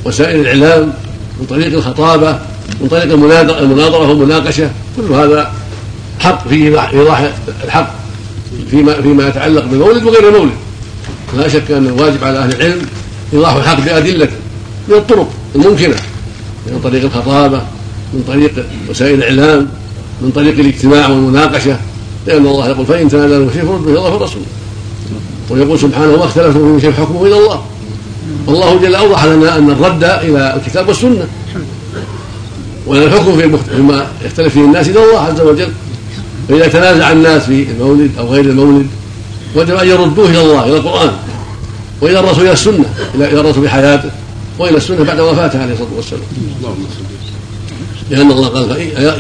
وسائل 0.06 0.40
الإعلام 0.40 0.94
من 1.40 1.46
طريق 1.46 1.74
الخطابة 1.74 2.40
من 2.82 2.88
طريق 2.88 3.04
المناظرة 3.04 4.10
والمناقشة. 4.10 4.70
كل 4.98 5.14
هذا 5.14 5.52
حق 6.20 6.48
في 6.48 6.56
إيضاح 6.56 7.30
الحق 7.64 7.94
فيما 8.72 9.02
فيما 9.02 9.28
يتعلق 9.28 9.66
بالمولد 9.66 10.04
وغير 10.04 10.28
المولد. 10.30 10.54
لا 11.38 11.48
شك 11.48 11.72
أن 11.72 11.88
الواجب 11.88 12.24
على 12.24 12.40
أهل 12.40 12.54
العلم 12.54 12.82
إيضاح 13.34 13.56
الحق 13.56 13.80
بأدلة 13.80 14.30
من 14.88 14.96
الطرق 14.96 15.30
الممكنة 15.56 15.96
من 16.68 16.80
طريق 16.84 17.04
الخطابة 17.04 17.62
من 18.14 18.24
طريق 18.28 18.66
وسائل 18.90 19.24
الإعلام 19.24 19.68
من 20.22 20.32
طريق 20.32 20.60
الاجتماع 20.60 21.08
والمناقشة. 21.08 21.78
لأن 22.28 22.48
الله 22.48 22.70
يقول 22.70 22.86
فإن 22.86 23.10
تنازلوا 23.10 23.50
في 23.50 23.62
فرد 23.62 23.88
الله 23.88 24.14
والرسول 24.14 24.42
ويقول 25.50 25.80
سبحانه 25.80 26.18
ما 26.18 26.26
اختلفتم 26.26 26.80
في 26.80 26.82
شيء 26.82 26.92
حكمه 26.92 27.26
إلى 27.26 27.38
الله. 27.38 27.62
والله 28.48 28.80
جل 28.82 28.96
أوضح 28.96 29.26
لنا 29.26 29.58
أن 29.58 29.70
الرد 29.70 30.04
إلى 30.04 30.56
الكتاب 30.56 30.88
والسنة. 30.88 31.28
وأن 32.88 33.04
الحكم 33.04 33.38
فيما 33.38 34.08
يختلف 34.26 34.54
فيه 34.54 34.62
الناس 34.62 34.90
إلى 34.90 35.04
الله 35.04 35.20
عز 35.20 35.42
وجل. 35.42 35.70
فإذا 36.50 36.68
تنازع 36.68 37.12
الناس 37.12 37.44
في 37.44 37.68
المولد 37.72 38.12
أو 38.20 38.28
غير 38.28 38.46
المولد 38.46 38.88
وجب 39.56 39.76
أن 39.76 39.88
يردوه 39.88 40.30
إلى 40.30 40.42
الله 40.42 40.66
إلى 40.66 40.78
القرآن 40.78 41.12
وإلى 42.02 42.20
الرسول 42.20 42.44
إلى 42.44 42.54
السنة 42.54 42.86
إلى 43.16 43.40
الرسول 43.40 43.64
في 43.64 43.70
حياته 43.70 44.10
وإلى 44.60 44.78
السنة 44.78 45.04
بعد 45.04 45.20
وفاته 45.20 45.62
عليه 45.62 45.74
الصلاة 45.74 45.90
والسلام. 45.96 46.22
لأن 48.10 48.32
الله 48.32 48.48
قال 48.48 48.72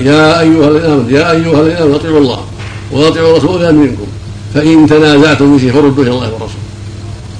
يا 0.05 0.39
أيها 0.39 0.67
الذين 0.69 0.91
آمنوا 0.91 1.11
يا 1.11 1.31
أيها 1.31 1.61
الذين 1.61 1.77
آمنوا 1.77 1.95
أطيعوا 1.95 2.19
الله 2.19 2.39
وأطيعوا 2.91 3.37
الرسول 3.37 3.75
منكم 3.75 4.05
فإن 4.53 4.87
تنازعتم 4.87 5.57
في 5.57 5.63
شيء 5.63 5.73
فردوه 5.73 6.05
إلى 6.05 6.11
الله 6.11 6.33
والرسول. 6.33 6.61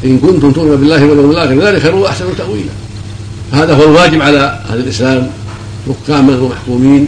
إن 0.06 0.20
كنتم 0.20 0.51
تؤمنون 0.51 0.77
بالله 0.77 1.06
واليوم 1.06 1.32
الآخر 1.32 1.60
ذلك 1.60 1.82
خير 1.82 1.96
واحسن 1.96 2.25
تأويلا. 2.38 2.72
هذا 3.51 3.74
هو 3.74 3.84
الواجب 3.84 4.22
على 4.22 4.62
أهل 4.70 4.80
الإسلام 4.80 5.30
حكاما 5.88 6.38
ومحكومين 6.38 7.08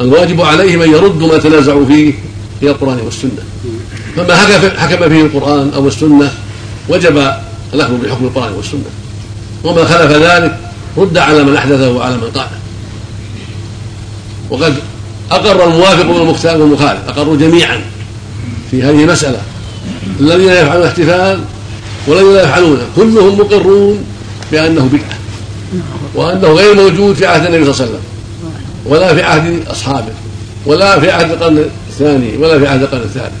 الواجب 0.00 0.40
عليهم 0.40 0.82
أن 0.82 0.90
يردوا 0.90 1.28
ما 1.28 1.38
تنازعوا 1.38 1.86
فيه 1.86 2.12
إلى 2.62 2.70
القرآن 2.70 2.98
والسنة. 3.04 3.42
فما 4.16 4.36
حكم 4.76 5.08
فيه 5.08 5.22
القرآن 5.22 5.70
أو 5.74 5.88
السنة 5.88 6.32
وجب 6.88 7.32
الاخذ 7.74 7.94
بحكم 8.04 8.24
القرآن 8.24 8.52
والسنة. 8.52 8.90
وما 9.64 9.84
خلف 9.84 10.12
ذلك 10.12 10.58
رد 10.96 11.18
على 11.18 11.44
من 11.44 11.56
أحدثه 11.56 11.90
وعلى 11.90 12.16
من 12.16 12.30
قاله 12.34 12.58
وقد 14.50 14.74
أقر 15.30 15.64
الموافق 15.64 16.10
والمختار 16.10 16.60
والمخالف 16.60 17.00
أقروا 17.08 17.36
جميعا 17.36 17.80
في 18.70 18.82
هذه 18.82 19.02
المسألة. 19.02 19.40
الذين 20.20 20.48
يفعلون 20.48 20.86
احتفال 20.86 21.40
والذين 22.06 22.34
لا 22.34 22.42
يفعلونه 22.42 22.82
كلهم 22.96 23.38
مقرون 23.40 24.04
بأنه 24.52 24.88
بدعة 24.92 25.18
وأنه 26.14 26.48
غير 26.48 26.74
موجود 26.74 27.16
في 27.16 27.26
عهد 27.26 27.46
النبي 27.46 27.72
صلى 27.72 27.72
الله 27.72 27.82
عليه 27.82 27.90
وسلم 27.90 28.00
ولا 28.86 29.14
في 29.14 29.22
عهد 29.22 29.68
أصحابه 29.68 30.12
ولا 30.66 31.00
في 31.00 31.10
عهد 31.10 31.30
القرن 31.30 31.64
الثاني 31.88 32.36
ولا 32.36 32.58
في 32.58 32.66
عهد 32.66 32.82
القرن 32.82 33.00
الثالث. 33.00 33.32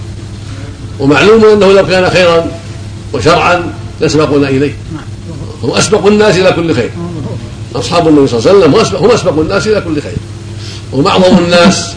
ومعلوم 1.00 1.44
أنه 1.44 1.72
لو 1.72 1.86
كان 1.86 2.10
خيرا 2.10 2.46
وشرعا 3.12 3.72
يسبقون 4.00 4.44
إليه. 4.44 4.76
هم 5.62 5.70
اسبق 5.70 6.06
الناس 6.06 6.36
إلى 6.36 6.52
كل 6.52 6.74
خير. 6.74 6.90
أصحاب 7.74 8.08
النبي 8.08 8.26
صلى 8.26 8.38
الله 8.38 8.50
عليه 8.50 8.58
وسلم 8.58 9.04
هم 9.04 9.10
اسبق 9.10 9.38
الناس 9.38 9.66
إلى 9.66 9.80
كل 9.80 10.02
خير. 10.02 10.16
ومعظم 10.92 11.38
الناس 11.38 11.94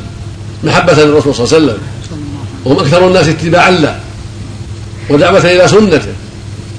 محبة 0.64 0.94
للرسول 0.94 1.36
صلى 1.36 1.46
الله 1.46 1.56
عليه 1.56 1.66
وسلم 1.66 1.78
وهم 2.66 2.80
أكثر 2.80 3.08
الناس 3.08 3.28
اتباعا 3.28 3.72
له 3.72 4.00
ودعوة 5.10 5.40
إلى 5.40 5.68
سنته 5.68 6.02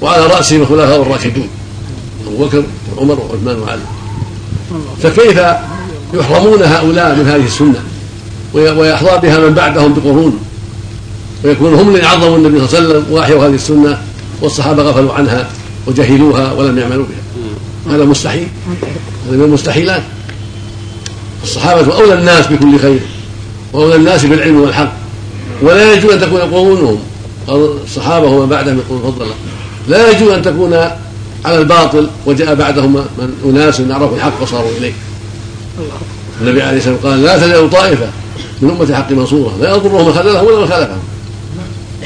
وعلى 0.00 0.26
راسهم 0.26 0.60
الخلفاء 0.60 1.02
الراشدون 1.02 1.48
أبو 2.26 2.44
بكر 2.44 2.62
وعمر 2.96 3.20
وعثمان 3.20 3.58
وعلي. 3.58 3.80
فكيف 5.02 5.40
يحرمون 6.14 6.62
هؤلاء 6.62 7.14
من 7.14 7.28
هذه 7.28 7.46
السنة 7.46 7.80
ويحظى 8.54 9.18
بها 9.22 9.38
من 9.38 9.54
بعدهم 9.54 9.94
بقرون 9.94 10.38
ويكون 11.44 11.74
هم 11.74 11.88
الذين 11.88 12.04
عظموا 12.04 12.36
النبي 12.36 12.66
صلى 12.66 12.78
الله 12.78 12.88
عليه 12.88 12.98
وسلم 12.98 13.12
وأحيوا 13.12 13.46
هذه 13.46 13.54
السنة 13.54 14.02
والصحابة 14.40 14.82
غفلوا 14.82 15.12
عنها 15.14 15.48
وجهلوها 15.86 16.52
ولم 16.52 16.78
يعملوا 16.78 17.04
بها. 17.04 17.94
هذا 17.94 18.04
مستحيل. 18.04 18.48
هذا 19.28 19.36
من 19.36 19.44
المستحيلات. 19.44 20.02
الصحابة 21.42 21.96
أولى 21.96 22.14
الناس 22.14 22.46
بكل 22.46 22.78
خير 22.78 23.00
وأولى 23.72 23.94
الناس 23.94 24.24
بالعلم 24.24 24.60
والحق. 24.60 24.92
ولا 25.62 25.92
يجوز 25.92 26.12
أن 26.12 26.20
تكون 26.20 26.40
قرونهم 26.40 26.98
الصحابة 27.84 28.26
ومن 28.26 28.48
بعدهم 28.48 28.78
يقول 28.78 29.12
فضل 29.12 29.26
لا 29.88 30.10
يجوز 30.10 30.30
أن 30.30 30.42
تكون 30.42 30.74
على 31.44 31.58
الباطل 31.58 32.08
وجاء 32.26 32.54
بعدهم 32.54 32.92
من 32.94 33.32
أناس 33.44 33.80
عرفوا 33.80 34.16
الحق 34.16 34.42
وصاروا 34.42 34.70
إليه. 34.78 34.92
النبي 36.40 36.62
عليه 36.62 36.78
الصلاة 36.78 36.94
والسلام 36.94 37.14
قال 37.14 37.22
لا 37.22 37.36
تزال 37.36 37.70
طائفة 37.70 38.06
من 38.60 38.70
أمة 38.70 38.82
الحق 38.82 39.12
منصورة 39.12 39.56
لا 39.60 39.70
يضرهم 39.70 40.06
من 40.06 40.12
خذلهم 40.12 40.46
ولا 40.46 40.60
من 40.60 40.66
خالفهم. 40.66 40.98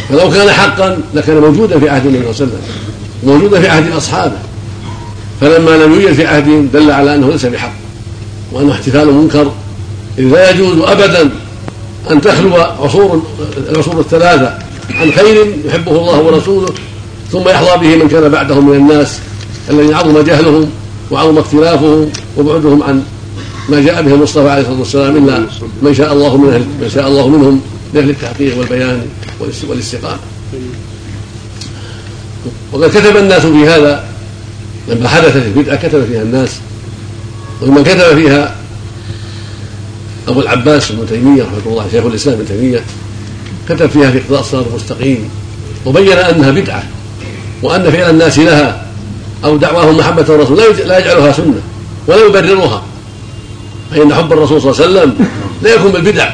فلو 0.09 0.31
كان 0.31 0.51
حقا 0.51 0.99
لكان 1.15 1.39
موجودا 1.39 1.79
في 1.79 1.89
عهد 1.89 2.07
النبي 2.07 2.33
صلى 2.33 2.45
الله 2.45 2.57
عليه 2.57 2.65
وسلم 2.65 3.35
موجودا 3.35 3.61
في 3.61 3.69
عهد 3.69 3.93
أصحابه. 3.93 4.39
فلما 5.41 5.71
لم 5.71 5.93
يوجد 5.93 6.13
في 6.13 6.27
عهدهم 6.27 6.69
دل 6.73 6.91
على 6.91 7.15
أنه 7.15 7.31
ليس 7.31 7.47
بحق. 7.47 7.73
وانه 8.53 8.73
احتفال 8.73 9.15
منكر 9.15 9.53
اذ 10.19 10.25
لا 10.25 10.51
يجوز 10.51 10.79
ابدا 10.79 11.31
أن 12.11 12.21
تخلو 12.21 12.55
عصور 12.57 13.23
العصور 13.71 14.01
الثلاثة 14.01 14.59
عن 14.91 15.13
خير 15.13 15.57
يحبه 15.65 15.91
الله 15.93 16.21
ورسوله 16.21 16.69
ثم 17.33 17.49
يحظى 17.49 17.79
به 17.79 17.97
من 17.97 18.09
كان 18.09 18.29
بعدهم 18.29 18.69
من 18.69 18.77
الناس 18.77 19.19
الذين 19.71 19.95
عظم 19.95 20.21
جهلهم 20.21 20.71
وعظم 21.11 21.39
اختلافهم 21.39 22.09
وبعدهم 22.37 22.83
عن 22.83 23.03
ما 23.69 23.81
جاء 23.81 24.03
به 24.03 24.15
المصطفى 24.15 24.49
عليه 24.49 24.63
الصلاة 24.63 24.79
والسلام 24.79 25.17
إلا 25.17 25.47
من 25.83 25.95
شاء 25.95 26.13
الله 26.13 26.37
من 26.37 26.79
من 26.81 26.91
شاء 26.95 27.09
الله 27.09 27.29
منهم 27.29 27.61
لاجل 27.95 28.11
التحقيق 28.11 28.59
والبيان 28.59 29.07
والاستقامة. 29.69 30.19
وقد 32.73 32.91
كتب 32.91 33.17
الناس 33.17 33.47
في 33.47 33.69
هذا 33.69 34.05
لما 34.89 35.09
حدثت 35.09 35.37
البدعه 35.37 35.89
كتب 35.89 36.05
فيها 36.05 36.23
الناس 36.23 36.51
ومن 37.63 37.83
كتب 37.85 38.15
فيها 38.17 38.55
أبو 40.29 40.41
العباس 40.41 40.91
ابن 40.91 41.07
تيمية 41.09 41.43
رحمة 41.43 41.59
الله 41.73 41.87
شيخ 41.93 42.05
الإسلام 42.05 42.37
ابن 42.37 42.47
تيمية 42.49 42.81
كتب 43.69 43.87
فيها 43.91 44.11
في 44.11 44.19
اقتضاء 44.19 44.41
الصراط 44.41 44.67
المستقيم 44.71 45.29
وبين 45.87 46.13
أنها 46.19 46.51
بدعة 46.51 46.83
وأن 47.63 47.91
فعل 47.91 48.11
الناس 48.11 48.39
لها 48.39 48.87
أو 49.45 49.57
دعواهم 49.57 49.97
محبة 49.97 50.23
الرسول 50.23 50.59
لا 50.87 50.99
يجعلها 50.99 51.33
سنة 51.33 51.61
ولا 52.07 52.25
يبررها 52.27 52.83
فإن 53.91 54.15
حب 54.15 54.33
الرسول 54.33 54.63
صلى 54.63 54.71
الله 54.71 54.83
عليه 55.01 55.11
وسلم 55.11 55.27
لا 55.63 55.75
يكون 55.75 55.93
بالبدع 55.93 56.31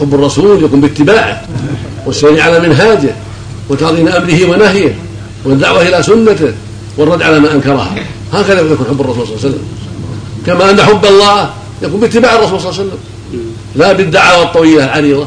حب 0.00 0.14
الرسول 0.14 0.64
يكون 0.64 0.80
باتباعه 0.80 1.42
والسير 2.06 2.40
على 2.40 2.60
منهاجه 2.60 3.14
وتعظيم 3.68 4.08
أمره 4.08 4.50
ونهيه 4.50 4.94
والدعوة 5.44 5.82
إلى 5.82 6.02
سنته 6.02 6.52
والرد 6.96 7.22
على 7.22 7.40
ما 7.40 7.52
أنكرها 7.52 7.94
هكذا 8.32 8.60
يكون 8.60 8.86
حب 8.90 9.00
الرسول 9.00 9.26
صلى 9.26 9.34
الله 9.36 9.38
عليه 9.44 9.48
وسلم. 9.48 9.62
كما 10.46 10.70
أن 10.70 10.82
حب 10.82 11.06
الله 11.06 11.50
يكون 11.82 12.00
باتباع 12.00 12.36
الرسول 12.36 12.60
صلى 12.60 12.70
الله 12.70 12.80
عليه 12.80 12.90
وسلم. 12.90 12.98
لا 13.76 13.92
بالدعاوى 13.92 14.44
الطويله 14.44 14.84
العريضة. 14.84 15.26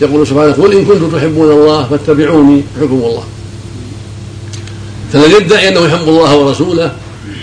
يقول 0.00 0.26
سبحانه 0.26 0.52
قل 0.52 0.72
إن 0.72 0.84
كنتم 0.84 1.10
تحبون 1.10 1.50
الله 1.50 1.86
فاتبعوني 1.90 2.62
يحبكم 2.76 2.94
الله. 2.94 3.24
فمن 5.12 5.30
يدعي 5.40 5.68
أنه 5.68 5.80
يحب 5.86 6.08
الله 6.08 6.36
ورسوله 6.36 6.92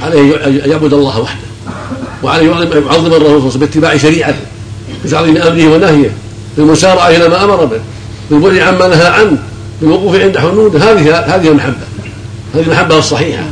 عليه 0.02 0.46
أن 0.46 0.62
يعبد 0.66 0.94
الله 0.94 1.20
وحده 1.20 1.46
وعليه 2.24 2.50
يعظم 2.50 2.66
الرسول 2.74 3.08
صلى 3.08 3.18
الله 3.18 3.28
عليه 3.28 3.46
وسلم 3.46 3.60
باتباع 3.60 3.98
شريعته 3.98 4.40
بتعظيم 5.06 5.38
أمره 5.38 5.68
ونهيه 5.68 6.12
بالمسارعة 6.58 7.10
إلى 7.10 7.30
ما 7.30 7.44
أمر 7.44 7.66
به 7.66 7.80
بالبعد 8.32 8.58
عما 8.58 8.88
نهى 8.88 9.08
عنه 9.08 9.38
بالوقوف 9.82 10.16
عند 10.16 10.38
حدوده 10.38 10.80
هذه 10.80 11.18
هذه 11.18 11.48
المحبة. 11.48 11.76
هذه 12.56 12.64
المحبة 12.64 12.98
الصحيحة. 12.98 13.44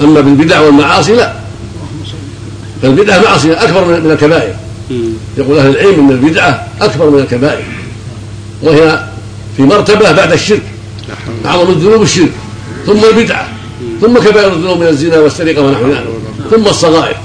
أما 0.00 0.20
بالبدع 0.20 0.60
والمعاصي 0.60 1.12
لا. 1.12 1.43
فالبدعة 2.84 3.22
معصية 3.22 3.64
أكبر 3.64 3.84
من 3.84 4.10
الكبائر. 4.10 4.54
يقول 5.38 5.58
أهل 5.58 5.70
العلم 5.70 6.00
إن 6.00 6.10
البدعة 6.10 6.68
أكبر 6.80 7.10
من 7.10 7.18
الكبائر. 7.18 7.64
وهي 8.62 9.04
في 9.56 9.62
مرتبة 9.62 10.12
بعد 10.12 10.32
الشرك. 10.32 10.62
أعظم 11.46 11.70
الذنوب 11.70 12.02
الشرك. 12.02 12.32
ثم 12.86 13.04
البدعة. 13.04 13.48
ثم 14.00 14.18
كبائر 14.18 14.52
الذنوب 14.52 14.78
من 14.78 14.86
الزنا 14.86 15.18
والسرقة 15.18 15.62
ونحو 15.62 15.86
ذلك. 15.86 16.04
ثم 16.50 16.66
الصغائر. 16.66 17.16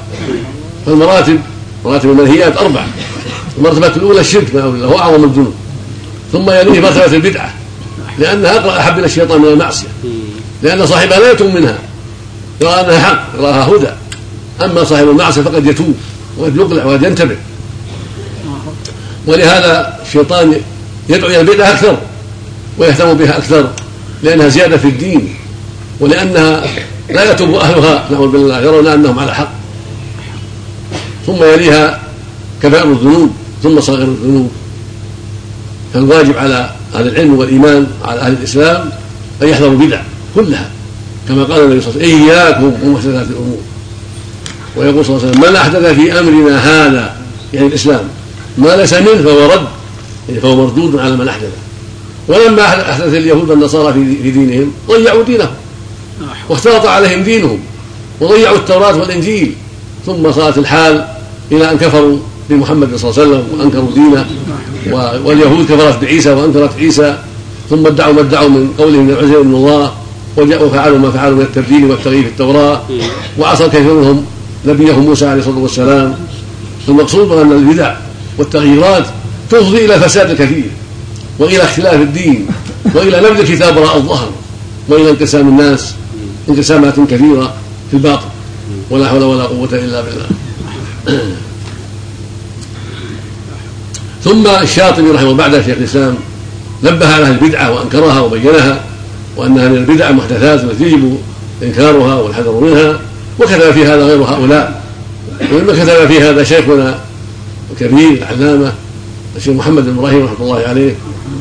فالمراتب 0.85 1.39
مراتب 1.85 2.09
المنهيات 2.09 2.57
أربع 2.57 2.85
المرتبة 3.57 3.87
الأولى 3.87 4.19
الشرك 4.19 4.55
هو 4.55 4.99
أعظم 4.99 5.23
الذنوب. 5.23 5.53
ثم 6.31 6.49
يليه 6.49 6.79
مرتبة 6.79 7.05
البدعة. 7.05 7.53
لأنها 8.19 8.57
اقرب 8.57 8.77
أحب 8.77 8.97
إلى 8.97 9.05
الشيطان 9.05 9.41
من 9.41 9.47
المعصية. 9.47 9.87
لأن 10.63 10.85
صاحبها 10.85 11.19
لا 11.19 11.31
يتوب 11.31 11.53
منها. 11.53 11.77
يرى 12.61 12.69
أنها 12.69 12.99
حق 12.99 13.23
يراها 13.39 13.67
هدى. 13.67 13.89
أما 14.63 14.83
صاحب 14.83 15.09
المعصية 15.09 15.41
فقد 15.41 15.65
يتوب 15.65 15.95
وقد 16.37 16.55
يقلع 16.55 16.85
وقد 16.85 17.03
ينتبه. 17.03 17.35
ولهذا 19.27 19.99
الشيطان 20.05 20.55
يدعو 21.09 21.29
إلى 21.29 21.41
البدعه 21.41 21.71
أكثر 21.71 21.97
ويهتم 22.77 23.13
بها 23.13 23.37
أكثر 23.37 23.69
لأنها 24.23 24.47
زيادة 24.47 24.77
في 24.77 24.87
الدين 24.87 25.35
ولأنها 25.99 26.63
لا 27.09 27.31
يتوب 27.31 27.53
أهلها 27.53 28.05
نعوذ 28.11 28.31
بالله 28.31 28.61
يرون 28.61 28.87
أنهم 28.87 29.19
على 29.19 29.35
حق. 29.35 29.51
ثم 31.27 31.43
يليها 31.43 32.01
كبائر 32.63 32.91
الذنوب 32.91 33.31
ثم 33.63 33.79
صغير 33.79 34.07
الذنوب. 34.07 34.51
فالواجب 35.93 36.37
على 36.37 36.69
أهل 36.95 37.07
العلم 37.07 37.39
والإيمان 37.39 37.87
على 38.03 38.19
أهل 38.19 38.31
الإسلام 38.31 38.89
أن 39.41 39.47
يحذروا 39.47 39.71
البدع 39.71 40.01
كلها 40.35 40.69
كما 41.27 41.43
قال 41.43 41.63
النبي 41.63 41.81
صلى 41.81 41.93
الله 41.93 42.03
عليه 42.03 42.13
وسلم 42.15 42.29
إياكم 42.29 42.73
ومحدثات 42.83 43.27
الأمور. 43.27 43.57
ويقول 44.75 45.05
صلى 45.05 45.15
الله 45.15 45.27
عليه 45.27 45.37
وسلم 45.37 45.49
من 45.49 45.55
أحدث 45.55 45.85
في 45.85 46.19
أمرنا 46.19 46.57
هذا؟ 46.57 47.15
يعني 47.53 47.67
الإسلام. 47.67 48.01
ما 48.57 48.75
ليس 48.75 48.93
منه 48.93 49.23
فهو 49.23 49.45
رد. 49.45 49.67
يعني 50.29 50.41
فهو 50.41 50.55
مردود 50.55 50.99
على 50.99 51.15
من 51.15 51.27
أحدثه. 51.27 51.51
ولما 52.27 52.91
أحدث 52.91 53.13
اليهود 53.13 53.49
والنصارى 53.49 53.93
في 53.93 54.31
دينهم 54.31 54.71
ضيعوا 54.87 55.23
دينهم. 55.23 55.49
واختلط 56.49 56.85
عليهم 56.85 57.23
دينهم. 57.23 57.59
وضيعوا 58.21 58.57
التوراة 58.57 58.97
والإنجيل. 58.97 59.53
ثم 60.05 60.31
صارت 60.31 60.57
الحال 60.57 61.05
إلى 61.51 61.71
أن 61.71 61.77
كفروا 61.77 62.17
بمحمد 62.49 62.95
صلى 62.95 63.11
الله 63.11 63.21
عليه 63.21 63.31
وسلم 63.31 63.59
وأنكروا 63.59 63.91
دينه. 63.93 64.25
واليهود 65.25 65.65
كفرت 65.65 66.01
بعيسى 66.01 66.31
وأنكرت 66.31 66.77
عيسى. 66.79 67.17
ثم 67.69 67.87
ادعوا 67.87 68.13
ما 68.13 68.21
ادعوا 68.21 68.49
من 68.49 68.73
قولهم 68.77 69.05
من 69.05 69.09
العزيز 69.09 69.35
من 69.35 69.55
الله. 69.55 69.93
وجاءوا 70.37 70.69
فعلوا 70.69 70.97
ما 70.97 71.11
فعلوا 71.11 71.35
من 71.35 71.41
التبديل 71.41 71.85
والتغيير 71.85 72.23
في 72.23 72.29
التوراة. 72.29 72.81
وعصى 73.39 73.67
كثير 73.67 73.93
منهم 73.93 74.25
نبيهم 74.65 74.99
موسى 74.99 75.25
عليه 75.27 75.39
الصلاة 75.39 75.57
والسلام. 75.57 76.15
المقصود 76.87 77.31
أن 77.31 77.51
البدع 77.51 77.95
والتغييرات 78.37 79.05
تفضي 79.49 79.85
إلى 79.85 79.99
فساد 79.99 80.35
كثير 80.35 80.69
وإلى 81.39 81.63
اختلاف 81.63 82.01
الدين 82.01 82.47
وإلى 82.93 83.17
نبذ 83.17 83.39
الكتاب 83.39 83.77
وراء 83.77 83.97
الظهر 83.97 84.29
وإلى 84.87 85.09
انقسام 85.09 85.47
الناس 85.47 85.93
انقسامات 86.49 86.99
كثيرة 86.99 87.53
في 87.91 87.97
الباطل. 87.97 88.25
ولا 88.89 89.07
حول 89.09 89.23
ولا 89.23 89.43
قوة 89.43 89.69
إلا 89.73 90.01
بالله. 90.01 90.25
ثم 94.23 94.47
الشاطبي 94.47 95.09
رحمه 95.09 95.31
الله 95.31 95.33
بعد 95.33 95.55
شيخ 95.55 95.77
الإسلام 95.77 96.15
نبه 96.83 97.13
على 97.13 97.27
البدعة 97.27 97.71
وأنكرها 97.71 98.19
وبينها 98.19 98.81
وأنها 99.37 99.67
من 99.67 99.77
البدع 99.77 100.11
محدثات 100.11 100.63
التي 100.63 100.83
يجب 100.83 101.17
إنكارها 101.63 102.15
والحذر 102.15 102.59
منها. 102.59 102.99
وكتب 103.39 103.71
في 103.71 103.85
هذا 103.85 104.03
غير 104.03 104.23
هؤلاء. 104.23 104.81
ومما 105.53 105.73
كتب 105.73 106.07
في 106.07 106.21
هذا 106.21 106.43
شيخنا 106.43 106.99
الكبير 107.71 108.11
العلامة 108.11 108.73
الشيخ 109.35 109.53
محمد 109.53 109.85
بن 109.85 109.97
إبراهيم 109.97 110.25
رحمة 110.25 110.45
الله 110.45 110.63
عليه. 110.67 110.95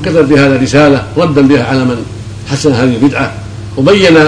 كتب 0.04 0.26
في 0.26 0.40
هذا 0.40 0.56
رسالة 0.56 1.02
ردا 1.16 1.40
بها 1.40 1.64
على 1.64 1.84
من 1.84 2.04
حسن 2.50 2.72
هذه 2.72 2.94
البدعة 2.94 3.32
وبين 3.76 4.18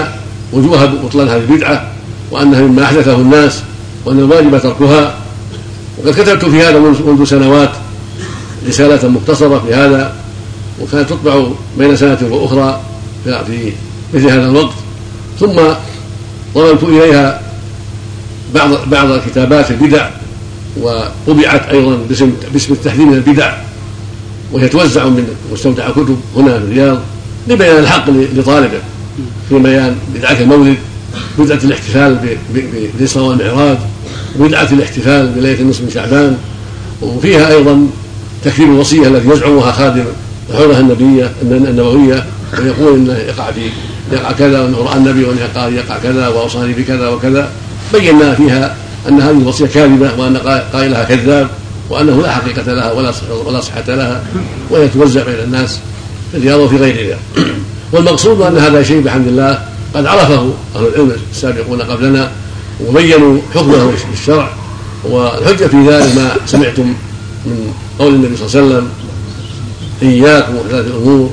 وجوه 0.53 0.85
بطلان 0.85 1.27
هذه 1.27 1.37
البدعة 1.37 1.87
وأنها 2.31 2.61
مما 2.61 2.83
أحدثه 2.83 3.15
الناس 3.15 3.61
وأن 4.05 4.19
الواجب 4.19 4.61
تركها. 4.61 5.15
وقد 5.97 6.13
كتبت 6.13 6.45
في 6.45 6.61
هذا 6.61 6.79
منذ 6.79 7.23
سنوات 7.25 7.71
رسالة 8.67 9.09
مختصرة 9.09 9.63
في 9.67 9.73
هذا 9.73 10.13
وكانت 10.81 11.09
تطبع 11.09 11.47
بين 11.77 11.95
سنة 11.95 12.17
وأخرى 12.29 12.81
في 13.23 13.71
مثل 14.13 14.29
هذا 14.29 14.45
الوقت. 14.45 14.73
ثم 15.39 15.55
ضممت 16.55 16.83
إليها 16.83 17.41
بعض 18.55 18.89
بعض 18.89 19.19
كتابات 19.19 19.71
البدع 19.71 20.09
وطبعت 20.81 21.69
أيضا 21.69 21.97
باسم 22.09 22.31
باسم 22.53 22.73
التحذير 22.73 23.05
من 23.05 23.13
البدع 23.13 23.53
وهي 24.51 24.67
توزع 24.67 25.05
من 25.05 25.27
مستودع 25.53 25.91
كتب 25.91 26.17
هنا 26.35 26.59
في 26.59 26.65
الرياض 26.65 26.99
لبيان 27.47 27.77
الحق 27.77 28.09
لطالبه 28.09 28.79
في 29.49 29.59
بيان 29.59 29.95
بدعة 30.15 30.41
المولد 30.41 30.77
بدعة 31.39 31.59
الاحتفال 31.63 32.37
بالإسراء 32.93 33.25
والمعراج 33.25 33.77
بدعة 34.35 34.67
الاحتفال 34.71 35.27
بليلة 35.27 35.61
النصف 35.61 35.81
من 35.81 35.89
شعبان. 35.89 36.37
وفيها 37.01 37.49
أيضا 37.49 37.87
تكفير 38.45 38.65
الوصية 38.65 39.07
التي 39.07 39.29
يزعمها 39.29 39.71
خادم 39.71 40.03
الحرة 40.49 40.79
النبية 40.79 41.31
النبوية 41.41 42.25
ويقول 42.59 42.95
انه 42.95 43.17
يقع 43.17 43.51
في 43.51 43.61
يقع 44.11 44.31
كذا 44.31 44.61
وانه 44.61 44.77
راى 44.77 44.97
النبي 44.97 45.23
وانه 45.23 45.41
يقع 45.55 45.97
كذا 46.03 46.27
وأوصاني 46.27 46.73
بكذا 46.73 47.07
وكذا. 47.07 47.49
بينا 47.93 48.35
فيها 48.35 48.75
أن 49.09 49.21
هذه 49.21 49.37
الوصية 49.37 49.65
كاذبة 49.65 50.11
وأن 50.17 50.37
قائلها 50.73 51.03
كذاب 51.03 51.47
وأنه 51.89 52.21
لا 52.21 52.31
حقيقة 52.31 52.73
لها 52.73 52.91
ولا 52.91 53.13
ولا 53.45 53.61
صحة 53.61 53.83
لها 53.87 54.23
وهي 54.69 54.87
توزع 54.87 55.23
بين 55.23 55.39
الناس 55.43 55.79
في 56.31 56.37
الرياض 56.37 56.59
وفي 56.59 56.77
غيرها. 56.77 57.17
والمقصود 57.91 58.41
أن 58.41 58.57
هذا 58.57 58.83
شيء 58.83 59.01
بحمد 59.01 59.27
الله 59.27 59.61
قد 59.93 60.05
عرفه 60.05 60.53
أهل 60.75 60.85
العلم 60.85 61.11
السابقون 61.31 61.81
قبلنا 61.81 62.31
وبينوا 62.87 63.41
حكمه 63.55 63.91
بالشرع 64.11 64.49
والحجة 65.03 65.67
في 65.67 65.87
ذلك 65.87 66.15
ما 66.15 66.31
سمعتم 66.45 66.93
من 67.45 67.73
قول 67.99 68.13
النبي 68.13 68.37
صلى 68.37 68.47
الله 68.47 68.57
عليه 68.57 68.67
وسلم 68.67 68.89
إياكم 70.01 70.55
محدثات 70.55 70.85
الأمور 70.85 71.29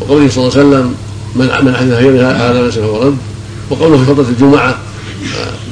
وقوله 0.00 0.28
صلى 0.30 0.44
الله 0.46 0.58
عليه 0.58 0.68
وسلم 0.68 0.94
من 1.34 1.64
من 1.64 1.74
أحدث 1.74 1.92
غيرها 1.92 2.50
هذا 2.50 2.62
ليس 2.62 2.74
فهو 2.74 3.02
رد. 3.02 3.16
وقوله 3.70 3.98
في 3.98 4.04
فضلة 4.04 4.28
الجمعة 4.28 4.68
آه، 4.68 5.67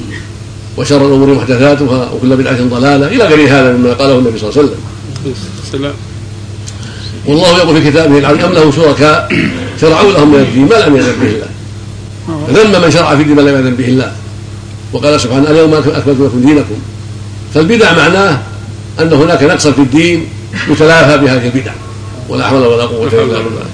وشر 0.77 1.07
الأمور 1.07 1.35
محدثاتها 1.35 2.11
وكل 2.11 2.37
بدعة 2.37 2.63
ضلالة 2.63 3.07
إلى 3.07 3.25
غير 3.25 3.49
هذا 3.49 3.73
مما 3.73 3.93
قاله 3.93 4.19
النبي 4.19 4.39
صلى 4.39 4.51
الله 4.51 4.59
عليه 4.59 4.71
وسلم. 5.69 5.93
والله 7.27 7.59
يقول 7.59 7.83
في 7.83 7.91
كتابه 7.91 8.19
العظيم 8.19 8.45
أم 8.45 8.53
له 8.53 8.71
شركاء 8.71 9.33
شرعوا 9.81 10.13
لهم 10.13 10.33
من 10.33 10.41
الدين 10.41 10.69
ما 10.69 10.75
لم 10.87 10.97
يأذن 10.97 11.15
به 11.23 11.29
الله. 11.29 11.49
فذم 12.47 12.83
من 12.83 12.91
شرع 12.91 13.17
في 13.17 13.23
الدين 13.23 13.37
ما 13.37 13.41
لم 13.41 13.49
يأذن 13.49 13.75
به 13.75 13.89
الله. 13.89 14.13
وقال 14.93 15.21
سبحانه 15.21 15.51
اليوم 15.51 15.75
أكملت 15.75 16.21
لكم 16.21 16.41
دينكم. 16.47 16.79
فالبدع 17.55 17.93
معناه 17.93 18.39
أن 19.01 19.13
هناك 19.13 19.43
نقصا 19.43 19.73
في 19.73 19.81
الدين 19.81 20.27
يتلافى 20.71 21.19
بهذه 21.25 21.47
البدع. 21.47 21.73
ولا 22.29 22.47
حول 22.47 22.67
ولا 22.67 22.85
قوة 22.85 23.09
إلا 23.09 23.23
بالله. 23.23 23.67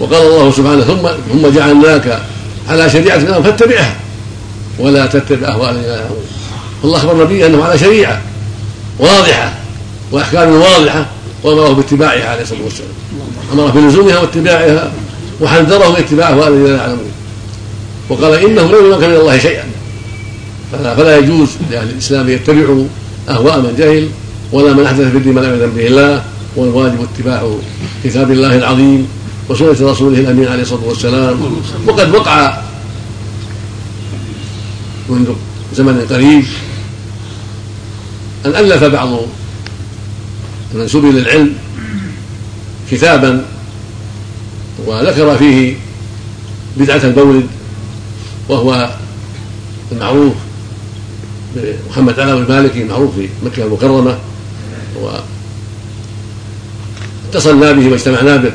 وقال 0.00 0.22
الله 0.22 0.50
سبحانه 0.50 0.84
ثم 0.84 1.08
ثم 1.32 1.48
جعلناك 1.48 2.22
على 2.68 2.90
شريعه 2.90 3.42
فاتبعها. 3.42 3.96
ولا 4.78 5.06
تتبع 5.06 5.48
اهواء 5.48 5.70
الذين 5.70 5.88
لا 5.88 6.00
فالله 6.82 6.96
اخبر 6.96 7.12
النبي 7.12 7.46
أنه 7.46 7.64
على 7.64 7.78
شريعة 7.78 8.22
واضحة 8.98 9.54
وأحكام 10.12 10.54
واضحة 10.54 11.06
وأمره 11.42 11.72
باتباعها 11.72 12.28
عليه 12.28 12.42
الصلاة 12.42 12.62
والسلام. 12.64 12.90
أمر 13.52 13.70
بلزومها 13.70 14.18
واتباعها 14.18 14.92
وحذره 15.40 15.88
من 15.88 15.96
اتباع 15.96 16.30
اهواء 16.30 16.48
الذين 16.48 16.66
لا 16.66 16.76
يعلمون 16.76 17.10
وقال 18.08 18.34
إنه 18.34 18.62
لن 18.62 18.92
يمكن 18.92 19.08
من 19.08 19.16
الله 19.16 19.38
شيئا. 19.38 19.64
فلا 20.72 21.18
يجوز 21.18 21.48
لأهل 21.70 21.88
الإسلام 21.88 22.26
ان 22.26 22.32
يتبعوا 22.32 22.84
أهواء 23.28 23.58
من 23.58 23.74
جهل 23.78 24.08
ولا 24.52 24.72
من 24.72 24.84
أحدث 24.84 25.10
في 25.10 25.16
الدين 25.16 25.34
ما 25.34 25.40
لم 25.40 25.60
يأذن 25.60 25.72
به 25.76 25.86
الله 25.86 26.22
والواجب 26.56 27.06
اتباع 27.14 27.50
كتاب 28.04 28.30
الله 28.30 28.56
العظيم 28.56 29.08
وسنة 29.48 29.90
رسوله 29.90 30.18
الأمين 30.18 30.48
عليه 30.48 30.62
الصلاة 30.62 30.84
والسلام. 30.86 31.40
وقد 31.86 32.14
وقع 32.14 32.58
منذ 35.08 35.32
زمن 35.74 36.06
قريب 36.10 36.44
أن 38.46 38.50
ألف 38.50 38.84
بعض 38.84 39.18
المنسوبين 40.74 41.14
للعلم 41.14 41.54
كتابا 42.90 43.44
وذكر 44.86 45.36
فيه 45.36 45.74
بدعة 46.76 46.96
المولد 47.04 47.46
وهو 48.48 48.90
المعروف 49.92 50.34
محمد 51.90 52.20
علوي 52.20 52.42
المالكي 52.42 52.84
معروف 52.84 53.14
في 53.14 53.28
مكة 53.44 53.64
المكرمة 53.64 54.18
واتصلنا 57.32 57.72
به 57.72 57.88
واجتمعنا 57.88 58.36
به 58.36 58.52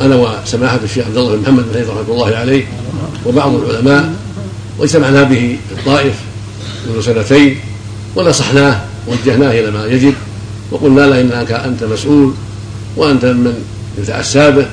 أنا 0.00 0.16
وسماحة 0.16 0.80
الشيخ 0.84 1.06
عبد 1.06 1.16
الله 1.16 1.36
بن 1.36 1.42
محمد 1.42 1.64
بن 1.72 1.80
رحمة 1.80 2.14
الله 2.14 2.36
عليه 2.36 2.64
وبعض 3.26 3.54
العلماء 3.54 4.14
واجتمعنا 4.78 5.22
به 5.22 5.58
في 5.68 5.74
الطائف 5.78 6.14
منذ 6.88 7.00
سنتين 7.00 7.58
ونصحناه 8.16 8.80
ووجهناه 9.08 9.50
إلى 9.50 9.70
ما 9.70 9.86
يجب 9.86 10.14
وقلنا 10.70 11.00
له 11.00 11.20
إنك 11.20 11.52
أنت 11.52 11.84
مسؤول 11.84 12.34
وأنت 12.96 13.24
من 13.24 13.64
يتأسى 13.98 14.50
به 14.50 14.66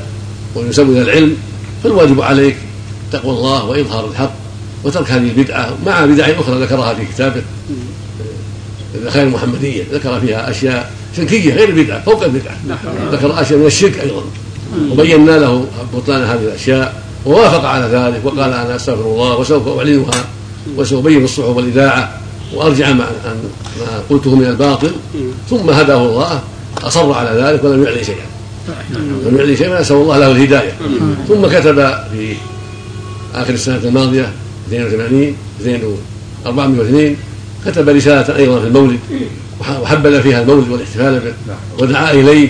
وينسب 0.55 0.89
إلى 0.89 1.01
العلم 1.01 1.37
فالواجب 1.83 2.21
عليك 2.21 2.55
تقوى 3.11 3.31
الله 3.31 3.65
وإظهار 3.65 4.09
الحق 4.09 4.33
وترك 4.83 5.11
هذه 5.11 5.29
البدعة 5.29 5.77
مع 5.85 6.05
بدع 6.05 6.25
أخرى 6.25 6.61
ذكرها 6.61 6.93
في 6.93 7.05
كتابه 7.05 7.41
الخير 9.03 9.23
المحمدية 9.23 9.83
ذكر 9.93 10.19
فيها 10.19 10.49
أشياء 10.49 10.91
شركية 11.17 11.53
غير 11.53 11.69
البدعة 11.69 12.03
فوق 12.03 12.23
البدعة 12.23 12.57
ذكر 13.11 13.41
أشياء 13.41 13.59
من 13.59 13.65
الشرك 13.65 13.99
أيضا 13.99 14.23
وبينا 14.91 15.31
له 15.31 15.65
بطلان 15.93 16.23
هذه 16.23 16.41
الأشياء 16.41 17.02
ووافق 17.25 17.65
على 17.65 17.86
ذلك 17.86 18.21
وقال 18.25 18.53
أنا 18.53 18.75
أستغفر 18.75 19.05
الله 19.05 19.38
وسوف 19.38 19.67
أعلنها 19.67 20.25
وسأبين 20.77 21.23
الصحف 21.23 21.49
والإذاعة 21.49 22.19
وأرجع 22.53 22.91
ما 22.93 23.05
قلته 24.09 24.36
من 24.36 24.45
الباطل. 24.45 24.91
ثم 25.49 25.69
هداه 25.69 26.05
الله 26.05 26.41
أصر 26.83 27.13
على 27.13 27.41
ذلك 27.41 27.63
ولم 27.63 27.83
يعلن 27.83 28.03
شيئا. 28.03 28.25
لم 29.01 29.38
يعلن 29.38 29.55
شيئا 29.55 29.81
نسأل 29.81 29.95
الله 29.95 30.17
له 30.17 30.31
الهداية. 30.31 30.71
ثم 31.27 31.47
كتب 31.47 31.75
في 32.12 32.36
آخر 33.36 33.53
السنة 33.53 33.81
الماضية 33.83 34.31
82 34.67 35.36
402 36.45 37.17
كتب 37.65 37.89
رسالة 37.89 38.36
أيضا 38.36 38.59
في 38.59 38.67
المولد 38.67 38.99
وحبذ 39.59 40.21
فيها 40.21 40.41
المولد 40.41 40.69
والاحتفال 40.69 41.19
به 41.19 41.33
ودعا 41.79 42.12
إليه. 42.12 42.49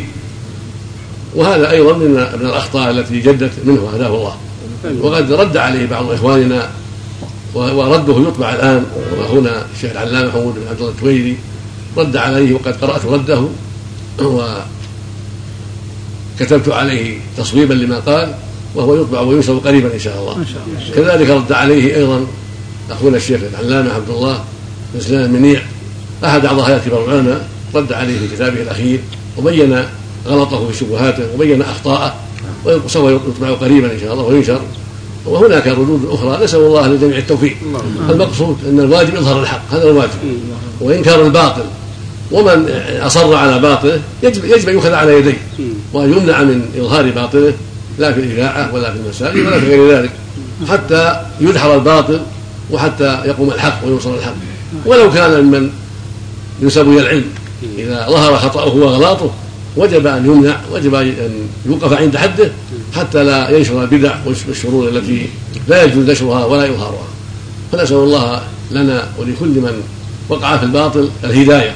وهذا 1.36 1.71
أيضا 1.71 1.93
من 1.93 2.12
من 2.12 2.45
الأخطاء 2.45 2.91
التي 2.91 3.19
جدت 3.19 3.51
منه 3.65 3.89
هداه 3.95 4.07
الله. 4.07 4.36
وقد 5.01 5.31
رد 5.31 5.57
عليه 5.57 5.85
بعض 5.87 6.11
إخواننا 6.11 6.69
ورده 7.53 8.27
يطبع 8.27 8.53
الآن 8.53 8.85
وأخونا 9.17 9.65
الشيخ 9.75 9.91
العلامة 9.91 10.27
محمود 10.27 10.55
بن 10.55 10.67
عبد 10.69 10.79
الله 10.79 10.91
التويري 10.91 11.37
رد 11.97 12.17
عليه 12.17 12.53
وقد 12.53 12.75
قرأت 12.81 13.05
رده 13.05 13.47
وكتبت 16.39 16.69
عليه 16.69 17.17
تصويبا 17.37 17.73
لما 17.73 17.99
قال 17.99 18.33
وهو 18.75 18.95
يطبع 18.95 19.19
وينشر 19.21 19.57
قريبا 19.57 19.93
إن 19.93 19.99
شاء 19.99 20.19
الله. 20.21 20.33
كذلك 20.95 21.29
رد 21.29 21.51
عليه 21.51 21.95
أيضا 21.95 22.25
أخونا 22.91 23.17
الشيخ 23.17 23.41
العلامة 23.53 23.93
عبد 23.93 24.09
الله 24.09 24.43
بن 24.93 25.01
سليمان 25.01 25.25
المنيع 25.25 25.61
أحد 26.25 26.45
أعضاء 26.45 26.81
كبار 26.85 27.05
العلماء 27.05 27.47
رد 27.75 27.93
عليه 27.93 28.19
في 28.19 28.35
كتابه 28.35 28.61
الأخير 28.61 28.99
وبين 29.37 29.83
غلطه 30.27 30.67
في 30.71 30.77
شبهاته 30.77 31.23
وبين 31.35 31.61
أخطاءه 31.61 32.15
وسوف 32.65 33.12
يطبع 33.12 33.49
قريبا 33.49 33.91
إن 33.93 33.99
شاء 33.99 34.13
الله 34.13 34.23
وينشر. 34.23 34.62
وهناك 35.26 35.67
ردود 35.67 36.10
أخرى. 36.12 36.43
نسأل 36.43 36.60
الله 36.60 36.88
للجميع 36.88 37.17
التوفيق. 37.17 37.56
المقصود 38.10 38.58
أن 38.69 38.80
الواجب 38.80 39.15
اظهار 39.15 39.41
الحق. 39.41 39.73
هذا 39.73 39.84
الواجب. 39.84 40.10
وإنكار 40.82 41.26
الباطل. 41.26 41.63
ومن 42.32 42.69
أصر 43.02 43.36
على 43.36 43.60
باطله 43.60 43.99
يجب 44.23 44.45
يجب 44.45 44.69
أن 44.69 44.76
يؤخذ 44.76 44.91
على 44.93 45.13
يديه. 45.13 45.38
وأن 45.93 46.13
يمنع 46.13 46.43
من 46.43 46.65
إظهار 46.78 47.12
باطله. 47.12 47.54
لا 47.99 48.13
في 48.13 48.19
الإذاعة 48.19 48.73
ولا 48.73 48.91
في 48.91 48.97
المساجد 48.99 49.45
ولا 49.45 49.60
في 49.60 49.67
غير 49.67 49.97
ذلك. 49.97 50.12
حتى 50.69 51.21
يدحر 51.41 51.76
الباطل 51.76 52.21
وحتى 52.71 53.21
يقوم 53.26 53.49
الحق 53.49 53.86
وينصر 53.86 54.13
الحق. 54.13 54.36
ولو 54.86 55.12
كان 55.12 55.43
ممن 55.43 55.69
ينسب 56.62 56.88
إلى 56.88 56.99
العلم. 56.99 57.26
إذا 57.78 58.08
ظهر 58.10 58.38
خطأه 58.38 58.76
واغلاطه 58.76 59.32
وجب 59.77 60.07
أن 60.07 60.25
يمنع 60.25 60.57
وجب 60.73 60.95
أن 60.95 61.31
يوقف 61.65 61.93
عند 61.93 62.17
حده 62.17 62.51
حتى 62.95 63.23
لا 63.23 63.57
ينشر 63.57 63.83
البدع 63.83 64.15
والشرور 64.25 64.89
التي 64.89 65.29
لا 65.67 65.83
يجوز 65.83 66.09
نشرها 66.09 66.45
ولا 66.45 66.65
إظهارها 66.65 67.07
فنسأل 67.71 67.97
الله 67.97 68.41
لنا 68.71 69.07
ولكل 69.19 69.47
من 69.47 69.81
وقع 70.29 70.57
في 70.57 70.63
الباطل 70.63 71.09
الهداية. 71.23 71.75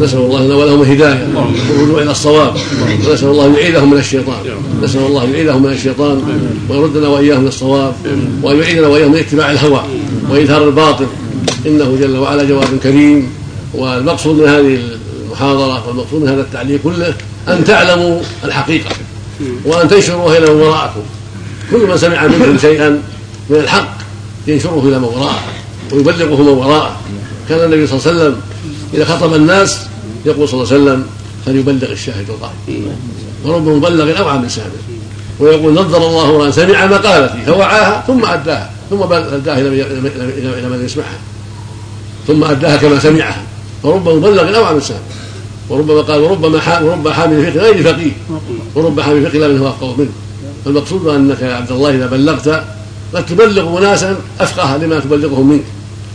نسأل 0.00 0.18
الله 0.18 0.44
لنا 0.44 0.54
ولهم 0.54 0.82
الهداية 0.82 1.28
والرجوع 1.70 2.02
إلى 2.02 2.10
الصواب. 2.10 2.54
ونسأل 3.08 3.28
الله 3.28 3.46
أن 3.46 3.54
يعيدهم 3.54 3.90
من 3.90 3.98
الشيطان. 3.98 4.36
نسأل 4.82 5.00
الله 5.00 5.24
أن 5.24 5.32
يعيدهم 5.32 5.62
من 5.62 5.72
الشيطان 5.72 6.22
ويردنا 6.68 7.08
وإياهم 7.08 7.40
من 7.40 7.48
الصواب 7.48 7.94
وأن 8.42 8.58
يعيدنا 8.58 8.86
وإياهم 8.86 9.12
من 9.12 9.18
اتباع 9.18 9.50
الهوى 9.50 9.84
وإظهار 10.30 10.68
الباطل. 10.68 11.06
إنه 11.66 11.96
جل 12.00 12.16
وعلا 12.16 12.44
جواب 12.44 12.68
كريم 12.82 13.30
والمقصود 13.74 14.40
من 14.40 14.48
هذه 14.48 14.78
المحاضرة 15.26 15.88
والمقصود 15.88 16.22
من 16.22 16.28
هذا 16.28 16.40
التعليق 16.40 16.80
كله 16.82 17.14
أن 17.48 17.64
تعلموا 17.64 18.20
الحقيقة 18.44 18.96
وأن 19.64 19.88
تنشروا 19.88 20.36
إلى 20.36 20.50
من 20.50 20.60
وراءكم. 20.60 21.00
كل 21.70 21.86
من 21.86 21.96
سمع 21.96 22.26
منكم 22.26 22.58
شيئا 22.58 23.02
من 23.50 23.56
الحق 23.56 23.98
ينشره 24.46 24.82
إلى 24.84 24.98
من 24.98 25.04
وراءه 25.04 25.42
ويبلغه 25.92 26.42
من 26.42 26.48
وراءه. 26.48 26.96
كان 27.48 27.64
النبي 27.64 27.86
صلى 27.86 27.98
الله 27.98 28.08
عليه 28.08 28.20
وسلم 28.20 28.40
إذا 28.94 29.04
خطب 29.04 29.34
الناس 29.34 29.80
يقول 30.26 30.48
صلى 30.48 30.62
الله 30.62 30.72
عليه 30.72 30.82
وسلم 30.82 31.06
فليبلغ 31.46 31.92
الشاهد 31.92 32.26
الغائب. 32.30 32.92
ورب 33.44 33.68
مبلغ 33.68 34.18
أوعى 34.18 34.38
من 34.38 34.48
سامع 34.48 34.66
ويقول 35.40 35.74
نظر 35.74 36.06
الله 36.06 36.30
امرا 36.30 36.50
سمع 36.50 36.86
مقالتي 36.86 37.42
فوعاها 37.46 38.04
ثم 38.06 38.24
أداها 38.24 38.70
ثم 38.90 39.02
أداها 39.02 39.60
إلى 39.60 40.68
من 40.68 40.84
يسمعها 40.84 41.18
ثم 42.26 42.44
أداها 42.44 42.76
كما 42.76 42.98
سمعها. 42.98 43.42
فرب 43.82 44.08
مبلغ 44.08 44.56
أوعى 44.56 44.74
من 44.74 44.80
سامع 44.80 45.00
وربما 45.70 46.00
قال 46.00 46.20
وربما 46.20 46.80
ورب 46.82 47.08
حامل 47.08 47.52
فقه 47.52 47.60
غير 47.60 47.82
فقيه. 47.82 48.12
ورب 48.74 49.00
حامل 49.00 49.26
فقه 49.26 49.38
لا 49.38 49.48
من 49.48 49.58
هو 49.58 49.68
افقه 49.68 49.96
منه. 49.96 50.12
فالمقصود 50.64 51.06
أنك 51.06 51.40
يا 51.42 51.54
عبد 51.54 51.72
الله 51.72 51.90
إذا 51.90 52.06
بلغت 52.06 52.64
قد 53.14 53.26
تبلغ 53.26 53.78
اناسا 53.78 54.16
أفقه 54.40 54.76
لما 54.76 55.00
تبلغهم 55.00 55.50
منك. 55.50 55.64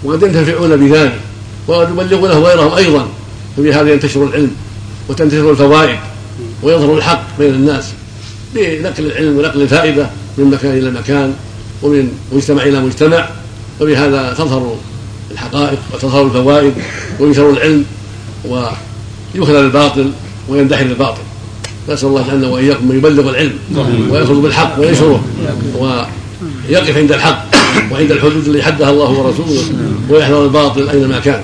وقد 0.04 0.24
ينتفعون 0.24 0.78
بذلك. 0.78 1.20
وقد 1.68 1.90
يبلغونه 1.90 2.40
غيرهم 2.40 2.74
أيضا. 2.74 3.08
فبهذا 3.58 3.94
ينتشر 3.94 4.24
العلم 4.24 4.52
وتنتشر 5.10 5.52
الفوائد 5.52 5.98
ويظهر 6.64 6.98
الحق 6.98 7.24
بين 7.40 7.54
الناس. 7.54 7.86
بنقل 8.56 9.06
العلم 9.06 9.38
ونقل 9.38 9.62
الفائدة 9.62 10.10
من 10.38 10.52
مكان 10.52 10.78
إلى 10.78 10.92
مكان 10.92 11.34
ومن 11.84 12.12
مجتمع 12.34 12.64
إلى 12.64 12.80
مجتمع. 12.80 13.30
وبهذا 13.82 14.34
تظهر 14.38 14.78
الحقائق 15.32 15.80
وتظهر 15.94 16.26
الفوائد 16.26 16.74
وينشر 17.20 17.50
العلم. 17.50 17.86
و 18.50 18.66
يخلل 19.36 19.56
الباطل 19.56 20.12
ويندحر 20.50 20.86
الباطل. 20.86 21.22
نسأل 21.90 22.08
الله 22.08 22.22
يجعلنا 22.22 22.48
وإياكم 22.48 22.88
من 22.88 22.98
يبلغ 22.98 23.30
العلم 23.30 23.54
ويأخذ 24.10 24.42
بالحق 24.42 24.80
وينشره 24.80 25.24
ويقف 25.80 26.98
عند 26.98 27.12
الحق 27.12 27.46
وعند 27.92 28.12
الحدود 28.12 28.48
التي 28.48 28.64
حدها 28.64 28.90
الله 28.90 29.10
ورسوله 29.10 29.64
ويحذر 30.10 30.44
الباطل 30.44 30.90
أينما 30.90 31.20
كان. 31.20 31.42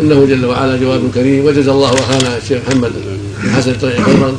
إنه 0.00 0.26
جل 0.26 0.46
وعلا 0.46 0.76
جواب 0.76 1.00
كريم. 1.14 1.44
وجزا 1.44 1.72
الله 1.72 1.94
أخانا 1.94 2.36
الشيخ 2.42 2.58
محمد 2.68 2.92
حسن 3.54 3.70
الطريق 3.70 4.02
خيرا 4.02 4.32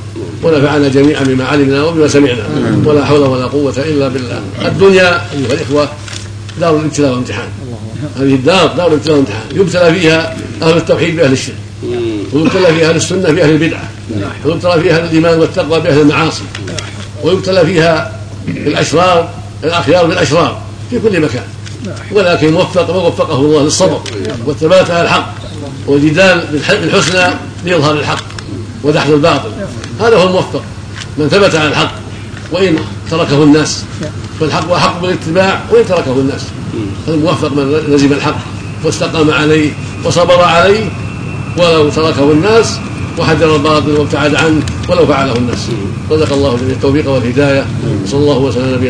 ونفعنا 0.43 0.87
جميعا 0.87 1.23
بما 1.23 1.45
علمنا 1.45 1.83
وبما 1.83 2.07
سمعنا. 2.07 2.43
ولا 2.85 3.05
حول 3.05 3.19
ولا 3.19 3.45
قوة 3.45 3.77
إلا 3.77 4.07
بالله. 4.07 4.41
الدنيا 4.65 5.09
أيها 5.33 5.53
الإخوة 5.53 5.89
دار 6.59 6.75
الابتلاء 6.79 7.09
والامتحان. 7.09 7.49
هذه 8.19 8.33
الدار 8.33 8.67
دار 8.77 8.87
الابتلاء 8.87 9.17
والامتحان. 9.17 9.45
يبتلى 9.55 9.99
فيها 9.99 10.37
أهل 10.61 10.77
التوحيد 10.77 11.15
بأهل 11.15 11.31
الشرك. 11.31 11.55
ويبتلى 12.33 12.65
في 12.65 12.89
أهل 12.89 12.95
السنة 12.95 13.31
باهل 13.31 13.49
البدعة. 13.49 13.89
ويبتلى 14.45 14.81
في 14.81 14.91
أهل 14.91 15.03
الإيمان 15.03 15.39
والتقوى 15.39 15.79
بأهل 15.79 16.01
المعاصي. 16.01 16.43
ويبتلى 17.23 17.65
فيها 17.65 18.19
الأشرار 18.47 19.29
الأخيار 19.63 20.05
بالاشرار 20.05 20.61
في 20.89 20.99
كل 20.99 21.19
مكان. 21.19 21.43
ولكن 22.11 22.53
وفق 22.53 22.95
ووفقه 22.95 23.35
الله 23.35 23.63
للصبر 23.63 24.01
والثبات 24.45 24.91
على 24.91 25.01
الحق. 25.01 25.33
والجدال 25.87 26.47
بالحسنى 26.51 27.33
ليظهر 27.65 27.93
الحق 27.93 28.23
ودحض 28.83 29.11
الباطل. 29.11 29.49
هذا 29.99 30.15
هو 30.15 30.27
الموفق. 30.27 30.63
من 31.17 31.27
ثبت 31.27 31.55
على 31.55 31.67
الحق 31.67 31.91
وإن 32.51 32.75
تركه 33.11 33.43
الناس 33.43 33.83
فالحق 34.39 34.71
احق 34.71 35.01
بالاتباع 35.01 35.61
وإن 35.71 35.85
تركه 35.85 36.11
الناس. 36.11 36.41
الموفق 37.07 37.51
من 37.51 37.71
لزم 37.87 38.13
الحق 38.13 38.37
واستقام 38.83 39.31
عليه 39.31 39.71
وصبر 40.05 40.41
عليه 40.41 40.89
ولو 41.57 41.89
تركه 41.89 42.31
الناس 42.31 42.79
وحذر 43.17 43.55
الباطل 43.55 43.91
وابتعد 43.91 44.35
عنه 44.35 44.61
ولو 44.89 45.05
فعله 45.05 45.35
الناس 45.35 45.67
رزق 46.11 46.33
الله 46.33 46.55
التوفيق 46.55 47.09
والهداية. 47.09 47.65
صلى 48.07 48.19
الله 48.19 48.37
وسلم 48.37 48.75
نبينا 48.75 48.89